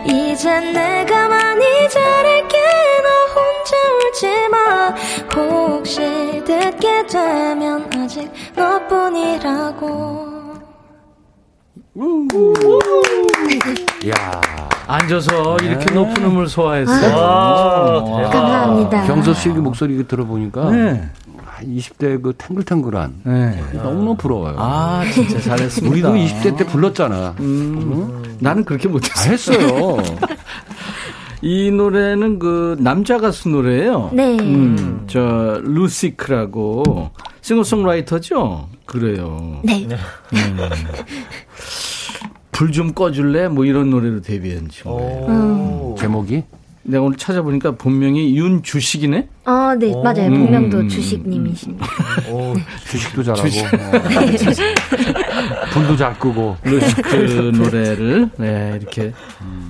[0.06, 2.58] 이젠 내가 많이 잘할게.
[3.04, 4.94] 너 혼자 울지마.
[5.36, 10.28] 혹시 듣게 되면 아직 너뿐이라고.
[14.08, 14.40] 야.
[14.86, 17.14] 앉아서 이렇게 높은 음을 소화했어요.
[17.14, 19.02] 아, 감사합니다.
[19.04, 21.10] 경서 씨그 목소리 들어보니까 네.
[21.62, 23.62] 20대 그 탱글탱글한 네.
[23.74, 24.54] 너무 부러워요.
[24.58, 26.10] 아, 진짜 잘했습니다.
[26.10, 27.34] 우리도 20대 때 불렀잖아.
[27.40, 29.32] 음, 나는 그렇게 다 못했어요.
[29.32, 29.96] 했어요.
[31.40, 34.10] 이 노래는 그 남자 가수 노래예요.
[34.12, 34.36] 네.
[34.40, 37.10] 음, 저 루시크라고
[37.42, 38.68] 싱어송라이터죠.
[38.86, 39.60] 그래요.
[39.62, 39.86] 네.
[42.52, 43.46] 불 좀 꺼줄래?
[43.48, 45.26] 뭐 이런 노래로 데뷔한 친구예요.
[45.28, 45.94] 음.
[45.96, 46.42] 제목이
[46.88, 49.28] 내가 오늘 찾아보니까 본명이 윤주식이네.
[49.44, 50.28] 아, 네, 맞아요.
[50.28, 50.46] 음.
[50.46, 51.86] 본명도 주식님이십니다.
[52.30, 52.54] 오,
[52.86, 53.64] 주식도 잘하고 주식.
[53.74, 53.90] 어.
[55.72, 59.12] 불도 잘 끄고 루시크 노래를 네 이렇게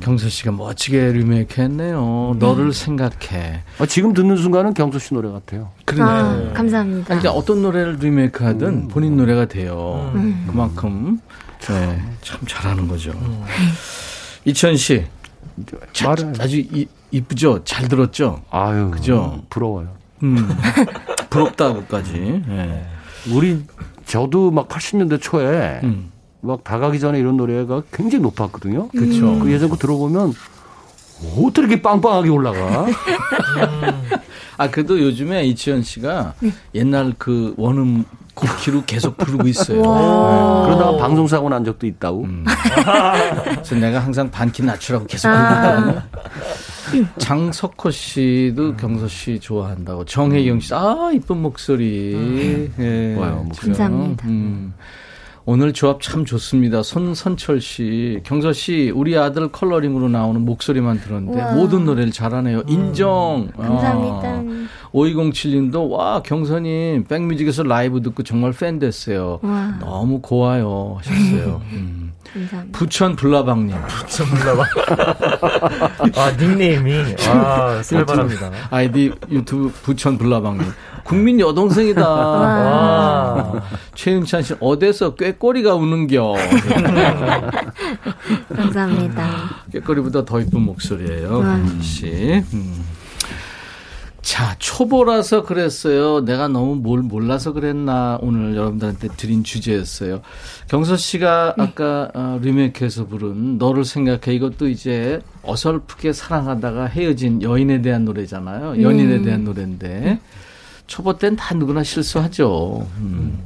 [0.00, 2.36] 경서 씨가 멋지게 리메이크 했네요.
[2.38, 3.62] 너를 생각해.
[3.78, 5.70] 아, 지금 듣는 순간은 경서 씨 노래 같아요.
[5.86, 6.10] 그러네.
[6.10, 7.06] 아, 감사합니다.
[7.06, 10.12] 그러니까 어떤 노래를 리메이크 하든 본인 노래가 돼요.
[10.14, 10.46] 음.
[10.48, 11.18] 그만큼
[11.62, 13.12] 네, 참 잘하는 거죠.
[14.44, 15.04] 이천 씨,
[15.92, 17.64] 자, 말을 아주 이, 이쁘죠?
[17.64, 18.42] 잘 들었죠?
[18.50, 19.42] 아유 그죠?
[19.50, 19.96] 부러워요.
[20.22, 20.36] 음,
[21.30, 22.12] 부럽다고까지.
[22.46, 22.86] 네.
[23.32, 23.62] 우리
[24.04, 28.88] 저도 막 80년대 초에 음, 막 다가기 전에 이런 노래가 굉장히 높았거든요.
[28.88, 29.38] 그렇죠.
[29.38, 30.32] 그 예전 거 들어보면
[31.36, 32.86] 어떻게 이렇게 빵빵하게 올라가?
[34.56, 36.34] 아 그래도 요즘에 이치현 씨가
[36.74, 38.04] 옛날 그 원음
[38.38, 39.82] 쿠키로 계속 부르고 있어요.
[39.82, 42.24] 그러다가 방송사고 난 적도 있다고.
[42.24, 42.44] 음.
[43.44, 46.02] 그래서 내가 항상 반키 낮추라고 계속 부르고 있거든요.
[47.18, 50.04] 장석호 씨도 경서 씨 좋아한다고.
[50.04, 52.70] 정혜경 씨, 아, 이쁜 목소리.
[52.78, 53.66] 예, 좋아요, 목소리.
[53.66, 54.26] 감사합니다.
[54.28, 54.72] 음.
[55.50, 56.82] 오늘 조합 참 좋습니다.
[56.82, 61.52] 손선철 씨, 경서 씨, 우리 아들 컬러링으로 나오는 목소리만 들었는데 우와.
[61.54, 62.64] 모든 노래를 잘하네요.
[62.66, 63.48] 인정.
[63.56, 64.28] 감사합니다.
[64.28, 64.68] 아.
[64.92, 69.38] 5207님도 와 경선님 백뮤직에서 라이브 듣고 정말 팬 됐어요.
[69.40, 69.78] 와.
[69.80, 71.62] 너무 고와요 하셨어요.
[71.72, 72.12] 음.
[72.34, 72.78] 감사합니다.
[72.78, 73.76] 부천 불나방님.
[76.16, 77.16] 아, 닉네임이.
[77.28, 78.50] 아, 살벌합니다.
[78.70, 80.66] 아이디 유튜브 부천 불나방님.
[81.04, 82.06] 국민 여동생이다.
[82.08, 83.62] 와.
[83.94, 86.34] 최윤찬 씨 어디서 꾀꼬리가 우는겨.
[88.54, 89.62] 감사합니다.
[89.72, 91.38] 꾀꼬리보다 더 이쁜 목소리예요.
[91.38, 91.56] 와.
[91.56, 92.42] 김민 씨.
[92.52, 92.84] 음.
[94.38, 96.24] 자, 초보라서 그랬어요.
[96.24, 98.20] 내가 너무 뭘 몰라서 그랬나.
[98.22, 100.20] 오늘 여러분들한테 드린 주제였어요.
[100.68, 104.36] 경서 씨가 아까 어, 리메이크해서 부른 너를 생각해.
[104.36, 108.80] 이것도 이제 어설프게 사랑하다가 헤어진 여인에 대한 노래잖아요.
[108.80, 110.20] 연인에 대한 노래인데.
[110.86, 112.86] 초보 땐 다 누구나 실수하죠.
[112.98, 113.42] 음.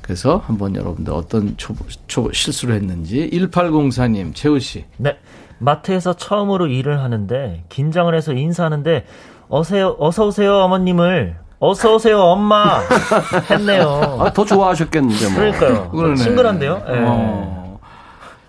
[0.00, 4.86] 그래서 한번 여러분들 어떤 초보, 초보 실수를 했는지 1804님, 재우 씨.
[4.96, 5.14] 네.
[5.58, 9.04] 마트에서 처음으로 일을 하는데 긴장을 해서 인사하는데
[9.56, 12.80] 어세요 어서 오세요 어머님을 어서 오세요 엄마
[13.50, 14.16] 했네요.
[14.20, 15.34] 아, 더 좋아하셨겠는데 뭐.
[15.36, 15.90] 그러니까요.
[15.90, 16.14] 그러네.
[16.16, 16.82] 친근한데요.
[16.88, 16.92] 예.
[17.06, 17.78] 어.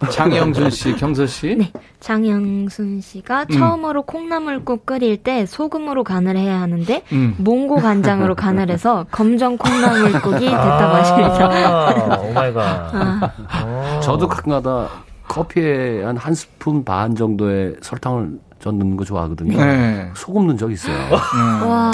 [0.09, 1.55] 장영준 씨, 경서 씨.
[1.55, 7.35] 네, 장영순 씨가 처음으로 콩나물국 끓일 때 소금으로 간을 해야 하는데 음.
[7.37, 11.49] 몽고 간장으로 간을 해서 검정 콩나물국이 됐다고 하십니다.
[11.51, 12.95] 아, oh my god.
[12.95, 13.31] 아,
[13.63, 13.99] 어.
[14.03, 14.89] 저도 가끔가다
[15.27, 18.31] 커피에 한 한 스푼 반 정도의 설탕을
[18.63, 19.57] 전 넣는 거 좋아하거든요.
[19.57, 20.09] 네.
[20.15, 20.95] 소금 넣은 적 있어요.
[20.95, 21.67] 음.
[21.67, 21.91] 와.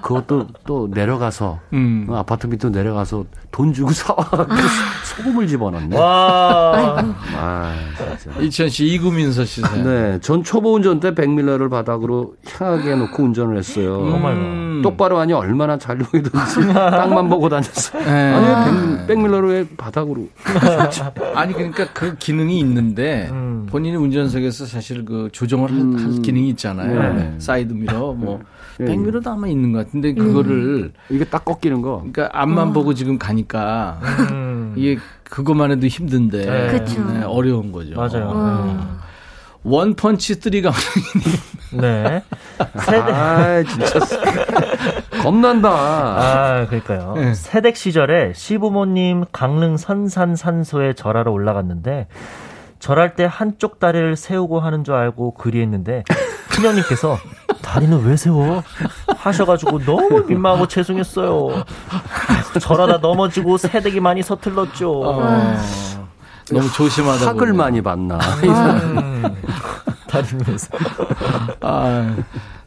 [0.00, 2.06] 그것도 또 내려가서 음.
[2.10, 4.56] 아파트 밑으로 내려가서 돈 주고 사와가지고 아.
[5.04, 5.94] 소금을 집어넣네.
[5.94, 7.04] 와.
[7.36, 7.74] 아,
[8.18, 8.40] 진짜.
[8.40, 9.60] 이천 씨 이구민서 씨.
[9.84, 14.00] 네, 전 초보 운전 때 백미러를 바닥으로 향하게 놓고 운전을 했어요.
[14.00, 14.80] 음.
[14.82, 18.02] 똑바로 하니 얼마나 잘 보이든지 땅만 보고 다녔어요.
[18.04, 18.10] 네.
[18.10, 20.28] 아니 백미러를 왜 바닥으로?
[21.34, 23.66] 아니 그러니까 그 기능이 있는데 음.
[23.68, 26.05] 본인이 운전석에서 사실 그 조정을 음.
[26.12, 27.14] 할 기능이 있잖아요.
[27.14, 27.34] 네.
[27.38, 28.40] 사이드 미러 뭐.
[28.78, 28.86] 네.
[28.86, 30.92] 백미러도 아마 있는 것 같은데 그거를 음.
[31.08, 31.98] 이게 딱 꺾이는 거.
[31.98, 32.72] 그러니까 앞만 어.
[32.72, 34.00] 보고 지금 가니까
[34.32, 34.74] 음.
[34.76, 36.84] 이게 그것만 해도 힘든데 네.
[36.84, 37.94] 네, 어려운 거죠.
[37.96, 38.32] 맞아요.
[38.34, 38.96] 어.
[39.62, 40.70] one punch three가
[41.72, 42.22] 네.
[42.78, 43.12] 세대.
[43.12, 43.98] 아, 진짜.
[45.22, 45.68] 겁난다.
[45.70, 47.14] 아, 그러니까요.
[47.16, 47.34] 네.
[47.34, 52.06] 세댁 시절에 시부모님 강릉 선산 산소에 절하러 올라갔는데
[52.78, 56.04] 절할 때 한쪽 다리를 세우고 하는 줄 알고 그리했는데
[56.50, 57.18] 큰형님께서
[57.62, 58.62] 다리는 왜 세워?
[59.16, 61.64] 하셔가지고 너무 민망하고 죄송했어요.
[62.60, 65.02] 절하다 넘어지고 새댁이 많이 서툴렀죠.
[65.02, 65.56] 어.
[66.52, 67.26] 너무 조심하다.
[67.28, 68.18] 학을 많이 봤나.
[70.08, 70.68] 다리면서.
[71.60, 72.16] 아,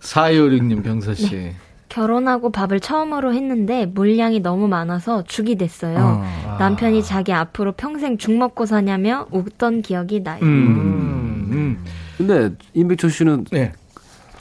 [0.01, 1.55] 4256님 병서씨.
[1.89, 5.97] 결혼하고 밥을 처음으로 했는데 물량이 너무 많아서 죽이 됐어요.
[5.99, 6.57] 어.
[6.59, 10.39] 남편이 자기 앞으로 평생 죽 먹고 사냐며 웃던 기억이 나요.
[10.43, 11.49] 음.
[11.51, 11.85] 음.
[12.17, 13.73] 근데 임백철 씨는 네.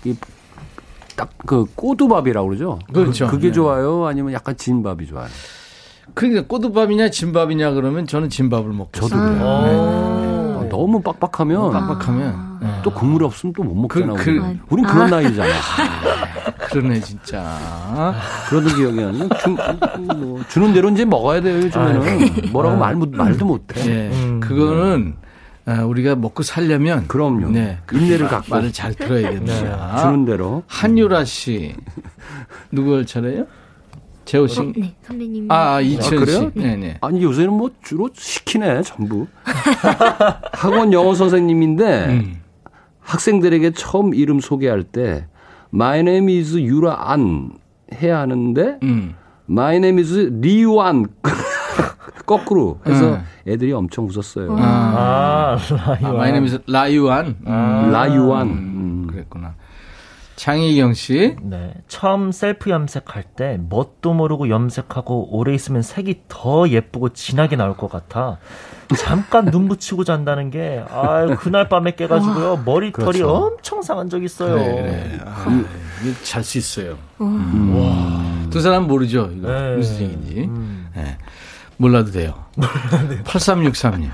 [0.05, 0.15] 이
[1.17, 2.79] 딱그 꼬두밥이라고 그러죠.
[2.93, 3.27] 그렇죠.
[3.27, 3.53] 그게 네.
[3.53, 4.07] 좋아요?
[4.07, 5.29] 아니면 약간 진밥이 좋아요?
[6.15, 9.09] 그러니까 꼬두밥이냐 진밥이냐 그러면 저는 진밥을 먹겠어요.
[9.09, 9.47] 저도 그래요.
[9.47, 10.21] 아.
[10.21, 10.38] 네.
[10.79, 10.83] 네.
[10.83, 12.69] 너무 빡빡하면 빡빡하면 네.
[12.83, 14.15] 또 국물이 없으면 또 못 먹잖아.
[14.15, 15.21] 그, 그, 우린 그런 아.
[15.21, 15.49] 나이잖아.
[16.71, 18.15] 그러네 진짜.
[18.49, 19.29] 그러던 기억이 나요.
[19.41, 19.57] 주,
[20.17, 22.03] 뭐, 주는 대로 이제 먹어야 돼요 요즘에는.
[22.03, 23.83] 아, 뭐라고 말, 말도 못해.
[23.85, 24.11] 네.
[24.13, 25.17] 음, 그거는
[25.67, 27.51] 아, 우리가 먹고 살려면 그럼요.
[27.51, 29.93] 네, 인내를 갖고 말을 잘 들어야 됩니다.
[29.97, 30.03] 네.
[30.03, 30.63] 주는 대로.
[30.67, 31.75] 한유라 씨
[32.71, 33.47] 누구 차례요?
[34.29, 34.61] 재호 씨.
[34.61, 35.51] 어, 네, 선배님.
[35.51, 36.51] 아, 아 이천 아, 씨.
[36.55, 36.99] 네, 네.
[37.01, 39.27] 아니 요새는 뭐 주로 시키네 전부.
[40.53, 42.41] 학원 영어 선생님인데 음.
[43.01, 45.27] 학생들에게 처음 이름 소개할 때
[45.73, 47.53] My name is 유라 안
[47.95, 49.15] 해야 하는데 음.
[49.49, 51.07] My name is 리유안
[52.27, 53.23] 거꾸로 해서 음.
[53.47, 54.55] 애들이 엄청 웃었어요.
[54.59, 56.05] 아, 아 라유안.
[56.05, 57.37] 아, my name 라유안.
[57.47, 57.91] 음.
[57.91, 58.47] 라유안.
[58.47, 59.07] 음.
[59.11, 59.55] 그랬구나.
[60.39, 61.35] 장희경 씨.
[61.43, 61.75] 네.
[61.89, 67.91] 처음 셀프 염색할 때 뭣도 모르고 염색하고 오래 있으면 색이 더 예쁘고 진하게 나올 것
[67.91, 68.39] 같아.
[68.97, 72.63] 잠깐 눈 붙이고 잔다는 게, 아 그날 밤에 깨가지고요.
[72.65, 73.29] 머리털이 그렇죠.
[73.29, 74.55] 엄청 상한 적 있어요.
[74.57, 75.65] 네, 아,
[76.23, 76.97] 잘수 있어요.
[77.21, 77.75] 음.
[77.77, 78.49] 와.
[78.51, 79.31] 두 사람 모르죠.
[79.37, 79.53] 이거.
[79.53, 79.77] 네.
[79.77, 80.41] 무슨 얘기인지.
[80.45, 80.89] 음.
[80.95, 81.19] 네.
[81.77, 82.35] 몰라도 돼요.
[83.25, 84.09] 8363님.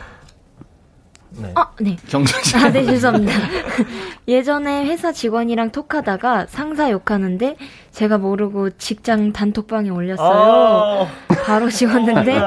[1.39, 1.53] 네.
[1.55, 1.97] 아, 네.
[2.09, 3.32] 경선 아, 네, 죄송합니다.
[4.28, 7.57] 예전에 회사 직원이랑 톡하다가 상사 욕하는데
[7.93, 10.28] 제가 모르고 직장 단톡방에 올렸어요.
[10.28, 12.41] 아~ 바로 지웠는데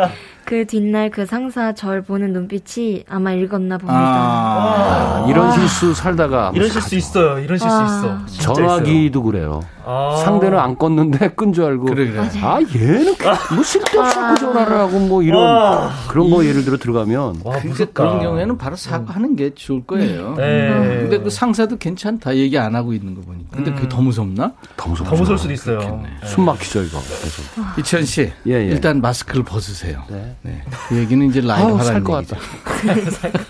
[0.46, 4.00] 그 뒷날 그 상사 절 보는 눈빛이 아마 읽었나 봅니다.
[4.00, 7.40] 아, 아, 이런 실수 살다가 이런 실수 있어요.
[7.40, 8.26] 이런 실수 아.
[8.26, 8.54] 있어.
[8.54, 9.62] 전화기도 그래요.
[9.90, 10.18] 아.
[10.18, 12.20] 상대는 안 껐는데 끈 줄 알고 그래, 그래.
[12.44, 13.16] 아 얘는
[13.56, 14.36] 뭐 쓸데없이 아.
[14.36, 15.92] 전화를 하고 뭐 이런 와.
[16.10, 17.58] 그런 거 예를 들어 들어가면 와,
[17.94, 20.36] 그런 경우에는 바로 사과하는 게 좋을 거예요.
[20.36, 20.70] 네.
[20.70, 20.98] 음.
[21.04, 23.56] 근데 그 상사도 괜찮다 얘기 안 하고 있는 거 보니까.
[23.56, 23.76] 근데 음.
[23.76, 24.52] 그게 더 무섭나?
[24.76, 25.08] 더 무섭.
[25.08, 25.80] 더 무서울 수도 있어요.
[26.04, 26.28] 네.
[26.28, 27.00] 숨 막히죠 이거.
[27.00, 27.46] 계속.
[27.80, 28.66] 이천 씨, 예, 예.
[28.66, 30.04] 일단 마스크를 벗으세요.
[30.10, 30.36] 네.
[30.42, 30.62] 네.
[30.90, 32.36] 그 얘기는 이제 라이브 하라는 얘기죠.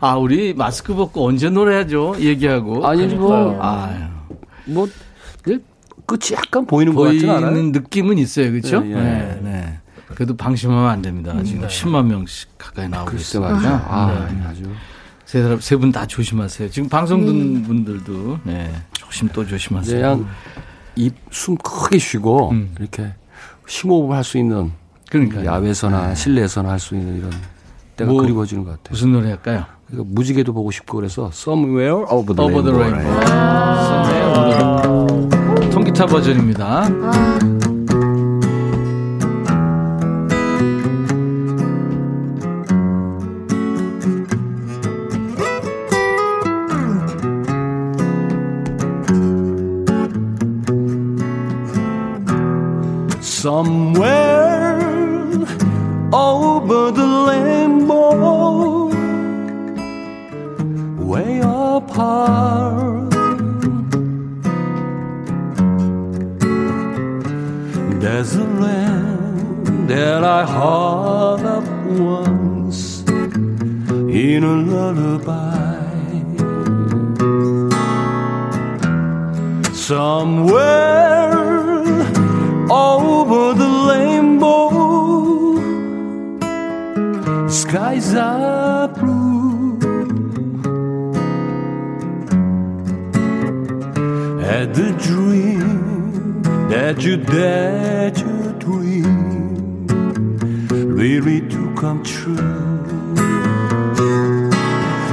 [0.00, 2.14] 아, 우리 마스크 벗고 언제 노래하죠?
[2.20, 2.86] 얘기하고.
[2.86, 3.58] 아니, 뭐.
[3.60, 4.04] 아유.
[4.66, 4.88] 뭐,
[6.06, 7.50] 끝이 약간 보이는 것 같지 않아요?
[7.52, 8.50] 보이는 느낌은 있어요.
[8.52, 8.80] 그렇죠?
[8.80, 9.02] 네, 네.
[9.02, 9.78] 네, 네.
[10.14, 11.32] 그래도 방심하면 안 됩니다.
[11.32, 11.66] 음, 지금 네.
[11.66, 13.44] 10만 명씩 가까이 나오고 있어요.
[13.46, 14.42] 아, 네.
[14.48, 14.62] 아주.
[15.24, 16.70] 세 사람 세 분 다 조심하세요.
[16.70, 17.62] 지금 방송 듣는 음.
[17.64, 20.00] 분들도 네, 조심 또 조심하세요.
[20.00, 20.26] 그냥
[20.94, 22.72] 입숨 크게 쉬고 음.
[22.78, 23.12] 이렇게
[23.66, 24.70] 심호흡을 할 수 있는
[25.10, 26.14] 그러니까 야외에서나 네.
[26.14, 27.32] 실내에서나 할 수 있는 이런
[27.96, 28.86] 때가 뭐, 그리워지는 것 같아요.
[28.90, 29.64] 무슨 노래 할까요?
[29.88, 33.20] 무지개도 보고 싶고 그래서 Somewhere Over the Over Rainbow.
[34.06, 35.05] The rainbow.
[35.96, 36.88] 아, 통기타 버전입니다.
[37.02, 37.46] 아.
[70.46, 73.02] That I once
[74.24, 75.76] in a lullaby.
[79.72, 81.36] Somewhere
[82.70, 84.70] over the rainbow,
[87.48, 89.78] skies are blue.
[94.40, 98.15] Had the dream that you dared
[101.86, 102.36] come true.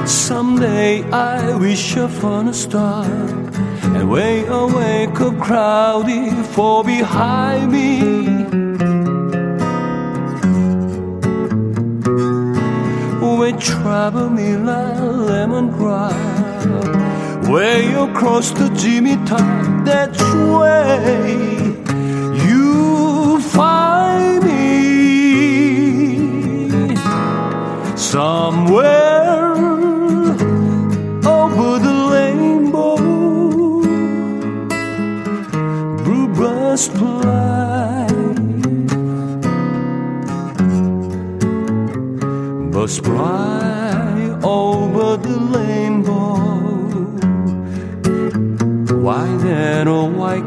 [0.07, 3.05] Someday I wish upon a star
[3.95, 7.89] and way awake a crowded for behind me.
[13.39, 14.99] When trouble me like
[15.29, 16.15] lemon drop,
[17.53, 20.21] way across the Jimmy top, that's
[20.59, 21.52] way
[28.73, 29.53] somewhere
[31.25, 32.97] over the rainbow.
[36.03, 38.07] Bluebirds fly,
[42.71, 46.33] birds fly over the rainbow.
[49.03, 50.41] Why then, oh, why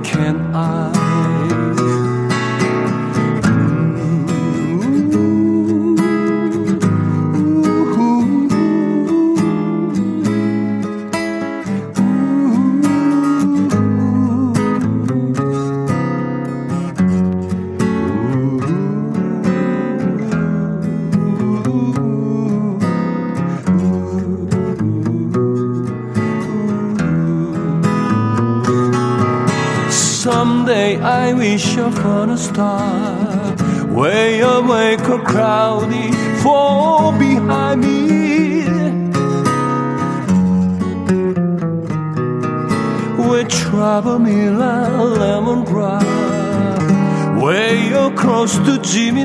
[31.36, 33.54] wish upon a star,
[33.94, 36.10] way awake or cloudy,
[36.42, 38.64] fall behind me.
[43.28, 44.74] With trouble, Mila,
[45.20, 46.04] lemongrass,
[47.42, 49.24] way across to Jimmy,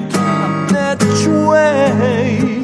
[0.74, 1.02] that
[1.50, 2.61] way.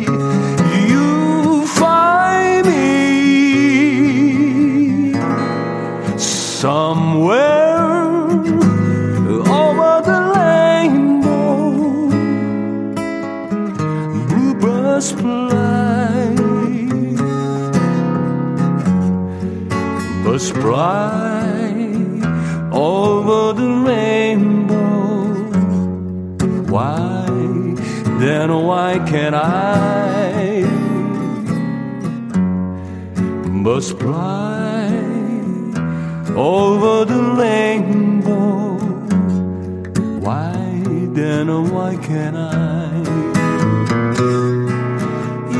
[20.67, 21.71] Fly
[22.73, 25.31] over the rainbow.
[26.73, 27.25] Why
[28.19, 30.67] then why can't I?
[33.63, 34.91] Birds fly
[36.35, 38.75] over the rainbow.
[40.25, 40.51] Why
[41.17, 42.91] then why can't I?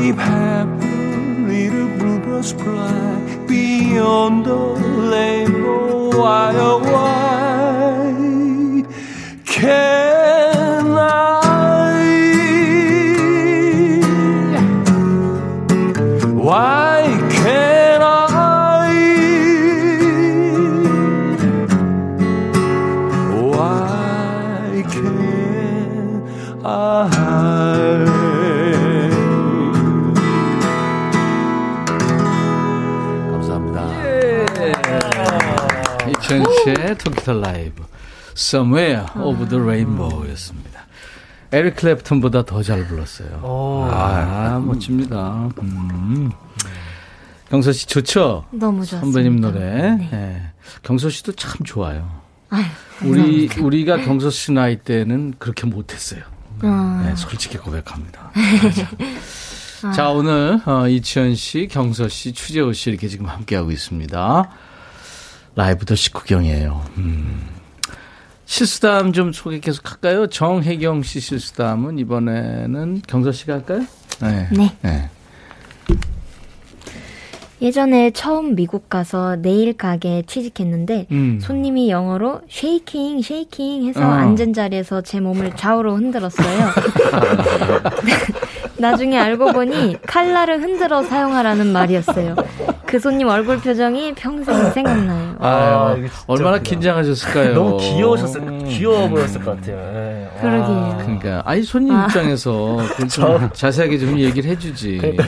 [0.06, 0.96] If happy
[1.48, 4.56] little bluebirds fly beyond the
[5.12, 7.18] rainbow, why oh why
[36.68, 37.84] 이천시의 토키터 라이브
[38.36, 40.86] Somewhere Over the Rainbow였습니다.
[41.50, 43.40] 에릭 클랩튼보다 더 잘 불렀어요.
[43.90, 45.48] 아, 멋집니다.
[45.62, 46.30] 음.
[47.48, 48.44] 경서 씨 좋죠?
[48.50, 49.00] 너무 좋았습니다.
[49.00, 49.58] 선배님 노래.
[49.96, 50.08] 네.
[50.10, 50.50] 네.
[50.82, 52.20] 경서 씨도 참 좋아요.
[52.50, 52.64] 아유,
[53.02, 53.48] 우리.
[53.58, 56.22] 우리가 경서 씨 나이 때는 그렇게 못했어요.
[56.62, 57.02] 아.
[57.06, 58.30] 네, 솔직히 고백합니다.
[59.94, 64.50] 자 오늘 어, 이치현 씨, 경서 씨, 추재호 씨 이렇게 지금 함께 하고 있습니다.
[65.58, 66.84] 라이브도 식후경이에요.
[66.98, 67.48] 음.
[68.46, 70.28] 실수담 좀 소개 계속 할까요?
[70.28, 73.84] 정혜경 씨 실수담은 이번에는 경서 씨가 할까요?
[74.22, 74.76] 네.
[74.82, 75.10] 네.
[77.60, 81.40] 예전에 처음 미국 가서 네일 가게에 취직했는데 음.
[81.42, 84.04] 손님이 영어로 shaking shaking 해서 어.
[84.04, 86.68] 앉은 자리에서 제 몸을 좌우로 흔들었어요.
[88.78, 92.36] 나중에 알고 보니 칼라를 흔들어 사용하라는 말이었어요.
[92.86, 95.36] 그 손님 얼굴 표정이 평생 생각나요.
[95.40, 96.58] 아, 진짜 얼마나.
[96.58, 97.54] 긴장하셨을까요?
[97.54, 99.76] 너무 귀여우셨을 귀여워 보였을 것 같아요.
[99.76, 100.40] 예.
[100.40, 100.98] 그러게요.
[101.00, 102.06] 그러니까 아니 손님 아.
[102.06, 104.98] 입장에서 그좀 자세하게 좀 얘기를 해주지.
[104.98, 105.24] 그러니까.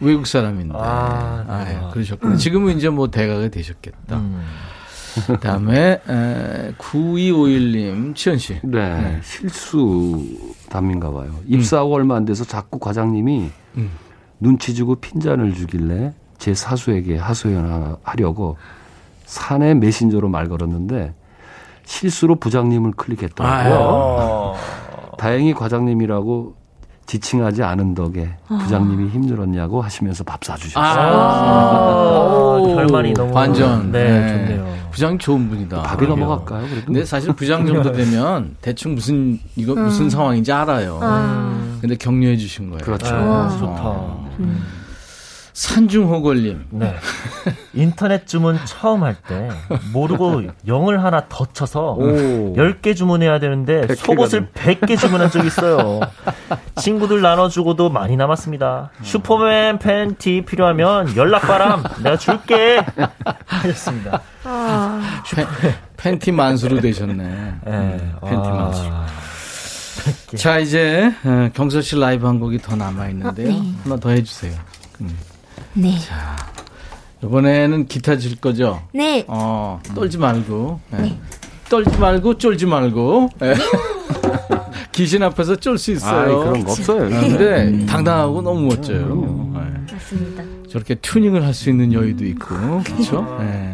[0.00, 0.74] 외국 사람인데.
[0.76, 1.78] 아, 아, 네.
[1.92, 2.36] 그러셨구나.
[2.36, 4.16] 지금은 이제 뭐 대가가 되셨겠다.
[4.16, 4.42] 음.
[5.26, 8.58] 그다음에 에, 9251님 치현 씨.
[8.62, 10.24] 네, 실수
[10.68, 11.34] 담인가 봐요.
[11.46, 13.90] 입사하고 얼마 안 돼서 자꾸 과장님이 음.
[14.40, 18.56] 눈치 주고 핀잔을 주길래 제 사수에게 하소연하려고
[19.24, 21.14] 사내 메신저로 말 걸었는데
[21.84, 24.54] 실수로 부장님을 클릭했더라고요.
[24.56, 25.16] 아.
[25.16, 26.54] 다행히 과장님이라고
[27.06, 28.58] 지칭하지 않은 덕에 아.
[28.62, 30.84] 부장님이 힘들었냐고 하시면서 밥 사주셨어요.
[30.84, 32.58] 아.
[32.58, 32.74] 아.
[32.74, 34.28] 결말이 너무 완전 네, 네.
[34.28, 34.74] 좋네요.
[34.90, 35.82] 부장 좋은 분이다.
[35.82, 36.66] 밥이 넘어갈까요?
[36.68, 36.86] 그래도?
[36.86, 39.84] 근데 사실 부장 정도 되면 대충 무슨 이거 음.
[39.84, 41.00] 무슨 상황인지 알아요.
[41.02, 41.78] 아.
[41.80, 42.84] 근데 격려해 주신 거예요.
[42.84, 43.14] 그렇죠.
[43.14, 43.48] 아.
[43.58, 43.90] 좋다.
[44.40, 44.62] 음.
[45.54, 46.66] 산중호걸님.
[46.70, 46.94] 네.
[47.74, 49.48] 인터넷 주문 처음 할 때
[49.92, 52.54] 모르고 0을 하나 더 쳐서 오.
[52.56, 56.00] 10개 주문해야 되는데 속옷을 100개 주문한 적이 있어요.
[56.76, 58.90] 친구들 나눠주고도 많이 남았습니다.
[59.02, 62.84] 슈퍼맨 팬티 필요하면 연락바람 내가 줄게
[63.46, 64.20] 하셨습니다.
[64.42, 65.22] 아.
[65.34, 65.46] 팬,
[65.96, 67.54] 팬티 만수로 되셨네.
[67.64, 68.12] 네.
[68.26, 68.82] 팬티 만수.
[68.90, 69.06] 아.
[70.36, 73.48] 자 이제 어, 경서 씨 라이브 한 곡이 더 남아 있는데요.
[73.48, 73.72] 아, 네.
[73.84, 74.52] 하나 더 해주세요.
[75.00, 75.16] 음.
[75.74, 75.98] 네.
[75.98, 76.36] 자,
[77.22, 78.82] 이번에는 기타 칠 거죠?
[78.92, 79.24] 네.
[79.28, 80.80] 어, 떨지 말고.
[80.92, 80.98] 네.
[81.02, 81.18] 네.
[81.68, 83.30] 떨지 말고 쫄지 말고.
[83.40, 83.54] 네.
[84.92, 86.20] 귀신 앞에서 쫄 수 있어요.
[86.20, 87.08] 아이, 그런 거 없어요.
[87.08, 87.86] 근데 음.
[87.86, 89.50] 당당하고 너무 멋져요.
[89.54, 89.92] 네.
[89.92, 90.44] 맞습니다.
[90.70, 92.54] 저렇게 튜닝을 할 수 있는 여유도 있고,
[92.84, 93.36] 그렇죠?
[93.40, 93.72] 네.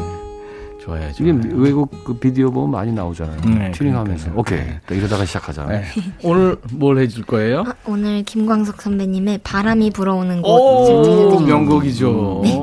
[0.91, 1.13] 좋아요.
[1.13, 3.41] 지금 외국 그 비디오 보면 많이 나오잖아요.
[3.43, 4.33] 네, 튜닝하면서.
[4.35, 4.59] 오케이.
[4.59, 4.81] 네.
[4.91, 5.81] 이러다가 시작하잖아요.
[5.81, 5.85] 네.
[6.25, 7.61] 오늘 뭘 해줄 거예요?
[7.67, 12.41] 아, 오늘 김광석 선배님의 바람이 불어오는 곳 명곡이죠.
[12.45, 12.61] 네.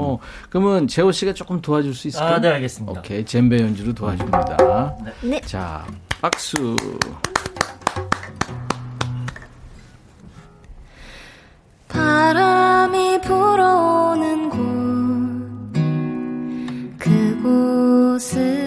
[0.50, 2.36] 그러면 재호 씨가 조금 도와줄 수 있을까요?
[2.36, 3.00] 아, 네, 알겠습니다.
[3.00, 3.24] 오케이.
[3.24, 4.98] 젬베 연주로 도와줍니다.
[5.24, 5.42] 네.
[5.42, 5.86] 자,
[6.22, 6.76] 박수.
[11.88, 14.58] 바람이 불어오는 곳
[17.00, 17.87] 그곳
[18.18, 18.67] 으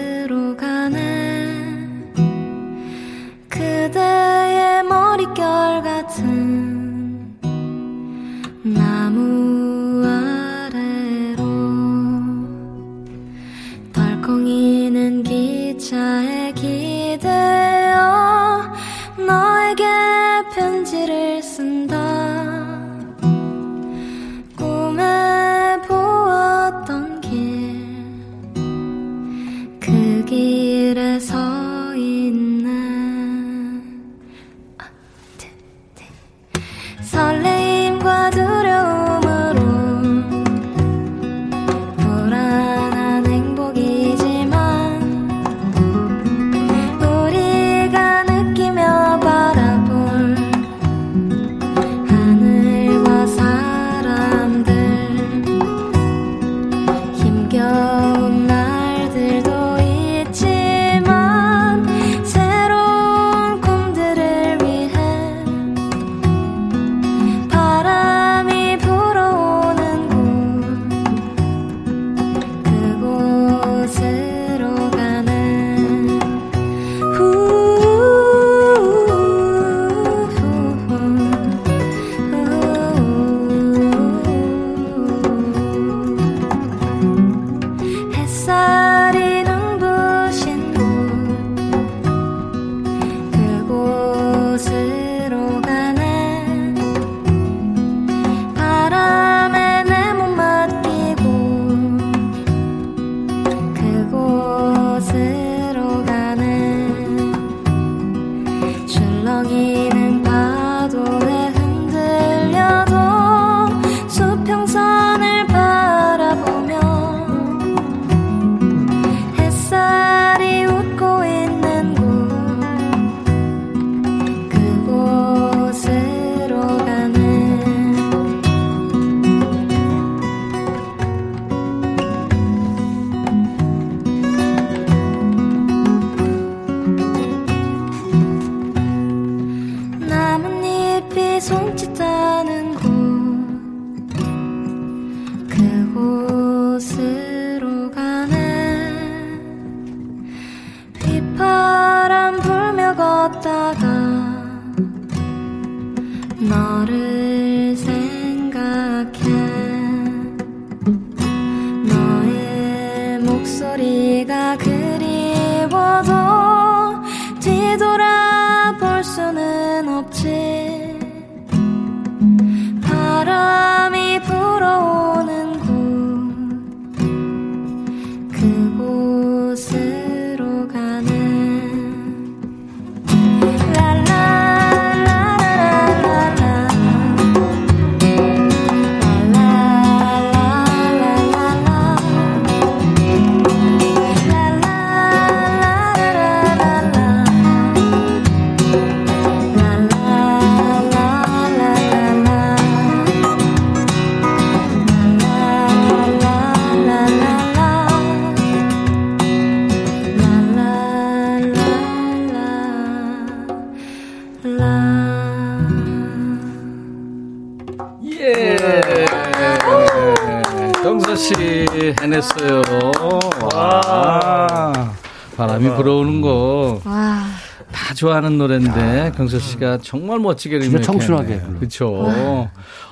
[228.21, 231.41] 아하는 노래인데 경서 씨가 정말 멋지게 진짜 청순하게.
[231.59, 232.07] 그렇죠.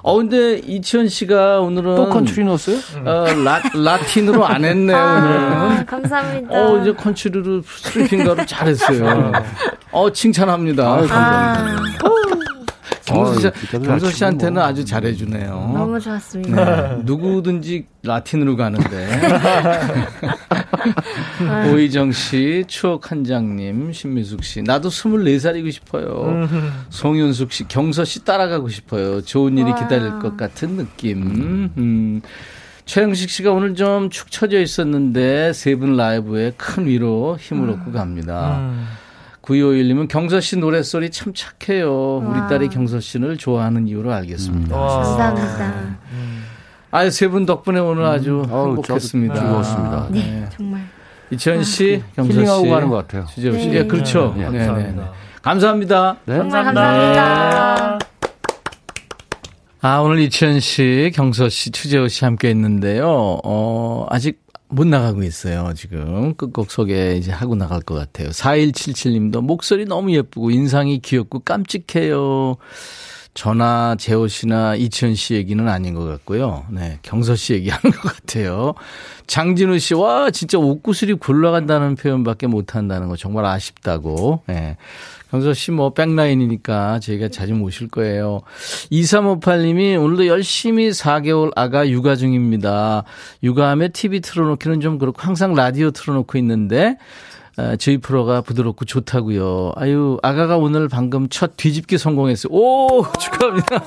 [0.01, 2.77] 어 근데 이치현 씨가 오늘은 또 컨트리 넣었어요?
[3.05, 4.97] 어, 라, 라틴으로 안 했네요.
[4.97, 5.85] 아, 오늘.
[5.85, 6.47] 감사합니다.
[6.51, 9.31] 어 이제 컨트리로 스트리핑가로 잘했어요.
[9.91, 10.83] 어 칭찬합니다.
[10.93, 11.83] 아유, 감사합니다.
[11.83, 11.98] 아.
[13.25, 13.51] 경서, 씨,
[13.83, 15.71] 경서 씨한테는 아주 잘해주네요.
[15.73, 16.95] 너무 좋았습니다.
[16.97, 19.07] 네, 누구든지 라틴으로 가는데.
[21.73, 24.61] 오희정 씨, 추억 한 장님, 신미숙 씨.
[24.61, 26.47] 나도 24살이고 싶어요.
[26.89, 29.21] 송윤숙 씨, 경서 씨 따라가고 싶어요.
[29.21, 31.71] 좋은 일이 기다릴 것 같은 느낌.
[31.77, 32.21] 음.
[32.85, 38.57] 최영식 씨가 오늘 좀 축 처져 있었는데 세 분 라이브에 큰 위로 힘을 얻고 갑니다.
[38.59, 38.87] 음.
[39.49, 42.17] 9251님은 경서 씨 노랫소리 참 착해요.
[42.17, 44.75] 우리 딸이 경서 씨를 좋아하는 이유로 알겠습니다.
[44.75, 45.03] 음.
[45.03, 45.97] 감사합니다.
[46.91, 48.49] 아유, 세분 덕분에 오늘 아주 음.
[48.49, 49.35] 행복했습니다.
[49.35, 50.07] 즐거웠습니다.
[50.11, 50.81] 네, 네, 정말.
[51.31, 52.37] 이치현 씨, 아, 경서 씨.
[52.39, 53.25] 힐링하고 가는 것 같아요.
[53.33, 53.67] 주재호 씨.
[53.69, 53.77] 네.
[53.77, 54.33] 예, 그렇죠.
[54.37, 55.13] 네, 네, 감사합니다.
[55.41, 56.17] 네, 감사합니다.
[56.25, 56.37] 네.
[56.37, 57.99] 정말 감사합니다.
[59.81, 63.39] 아, 오늘 이치현 씨, 경서 씨, 추재호 씨 함께 했는데요.
[63.43, 66.35] 어, 아직 못 나가고 있어요, 지금.
[66.35, 68.29] 끝곡 소개 이제 하고 나갈 것 같아요.
[68.29, 72.57] 4177님도 목소리 너무 예쁘고 인상이 귀엽고 깜찍해요.
[73.39, 76.65] 전화 재호 씨나 이치현 씨 얘기는 아닌 것 같고요.
[76.69, 78.73] 네, 경서 씨 얘기하는 것 같아요.
[79.27, 84.43] 장진우 씨, 와, 진짜 옷구슬이 굴러간다는 표현밖에 못 한다는 거 정말 아쉽다고.
[84.47, 84.75] 네.
[85.31, 88.41] 경서 씨 뭐 백라인이니까 저희가 자주 모실 거예요.
[88.91, 93.05] 2358님이 오늘도 열심히 4개월 아가 육아 중입니다.
[93.43, 96.97] 육아하며 TV 틀어놓기는 좀 그렇고 항상 라디오 틀어놓고 있는데 아,
[97.79, 99.73] 저희 프로가 부드럽고 좋다고요.
[99.75, 102.51] 아유, 아가가 오늘 방금 첫 뒤집기 성공했어요.
[102.53, 103.83] 오, 축하합니다.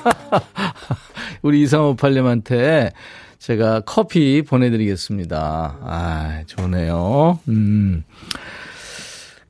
[1.41, 2.91] 우리 2358님한테
[3.39, 5.77] 제가 커피 보내드리겠습니다.
[5.81, 7.39] 아, 좋네요.
[7.49, 8.03] 음.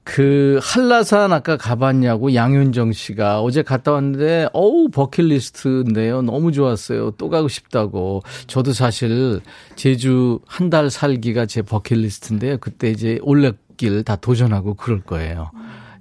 [0.05, 6.21] 그 한라산 아까 가봤냐고 양윤정 씨가 어제 갔다 왔는데 어우 버킷리스트인데요.
[6.23, 7.11] 너무 좋았어요.
[7.11, 8.21] 또 가고 싶다고.
[8.47, 9.39] 저도 사실
[9.77, 12.57] 제주 한 달 살기가 제 버킷리스트인데요.
[12.57, 13.53] 그때 이제 올레
[13.83, 15.51] 길 다 도전하고 그럴 거예요.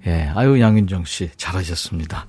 [0.07, 0.31] 예.
[0.35, 2.25] 아유 양윤정 씨 잘하셨습니다.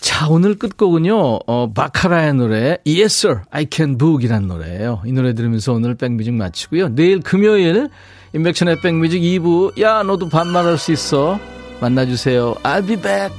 [0.00, 5.00] 자, 오늘 끝곡은요, 어, 바카라의 노래, Yes Sir, I Can Book이라는 노래예요.
[5.06, 6.90] 이 노래 들으면서 오늘 백뮤직 마치고요.
[6.90, 7.88] 내일 금요일
[8.34, 11.38] 인백션의 백뮤직 2부 야 너도 반말할 수 있어
[11.80, 13.32] 만나주세요 I'll be back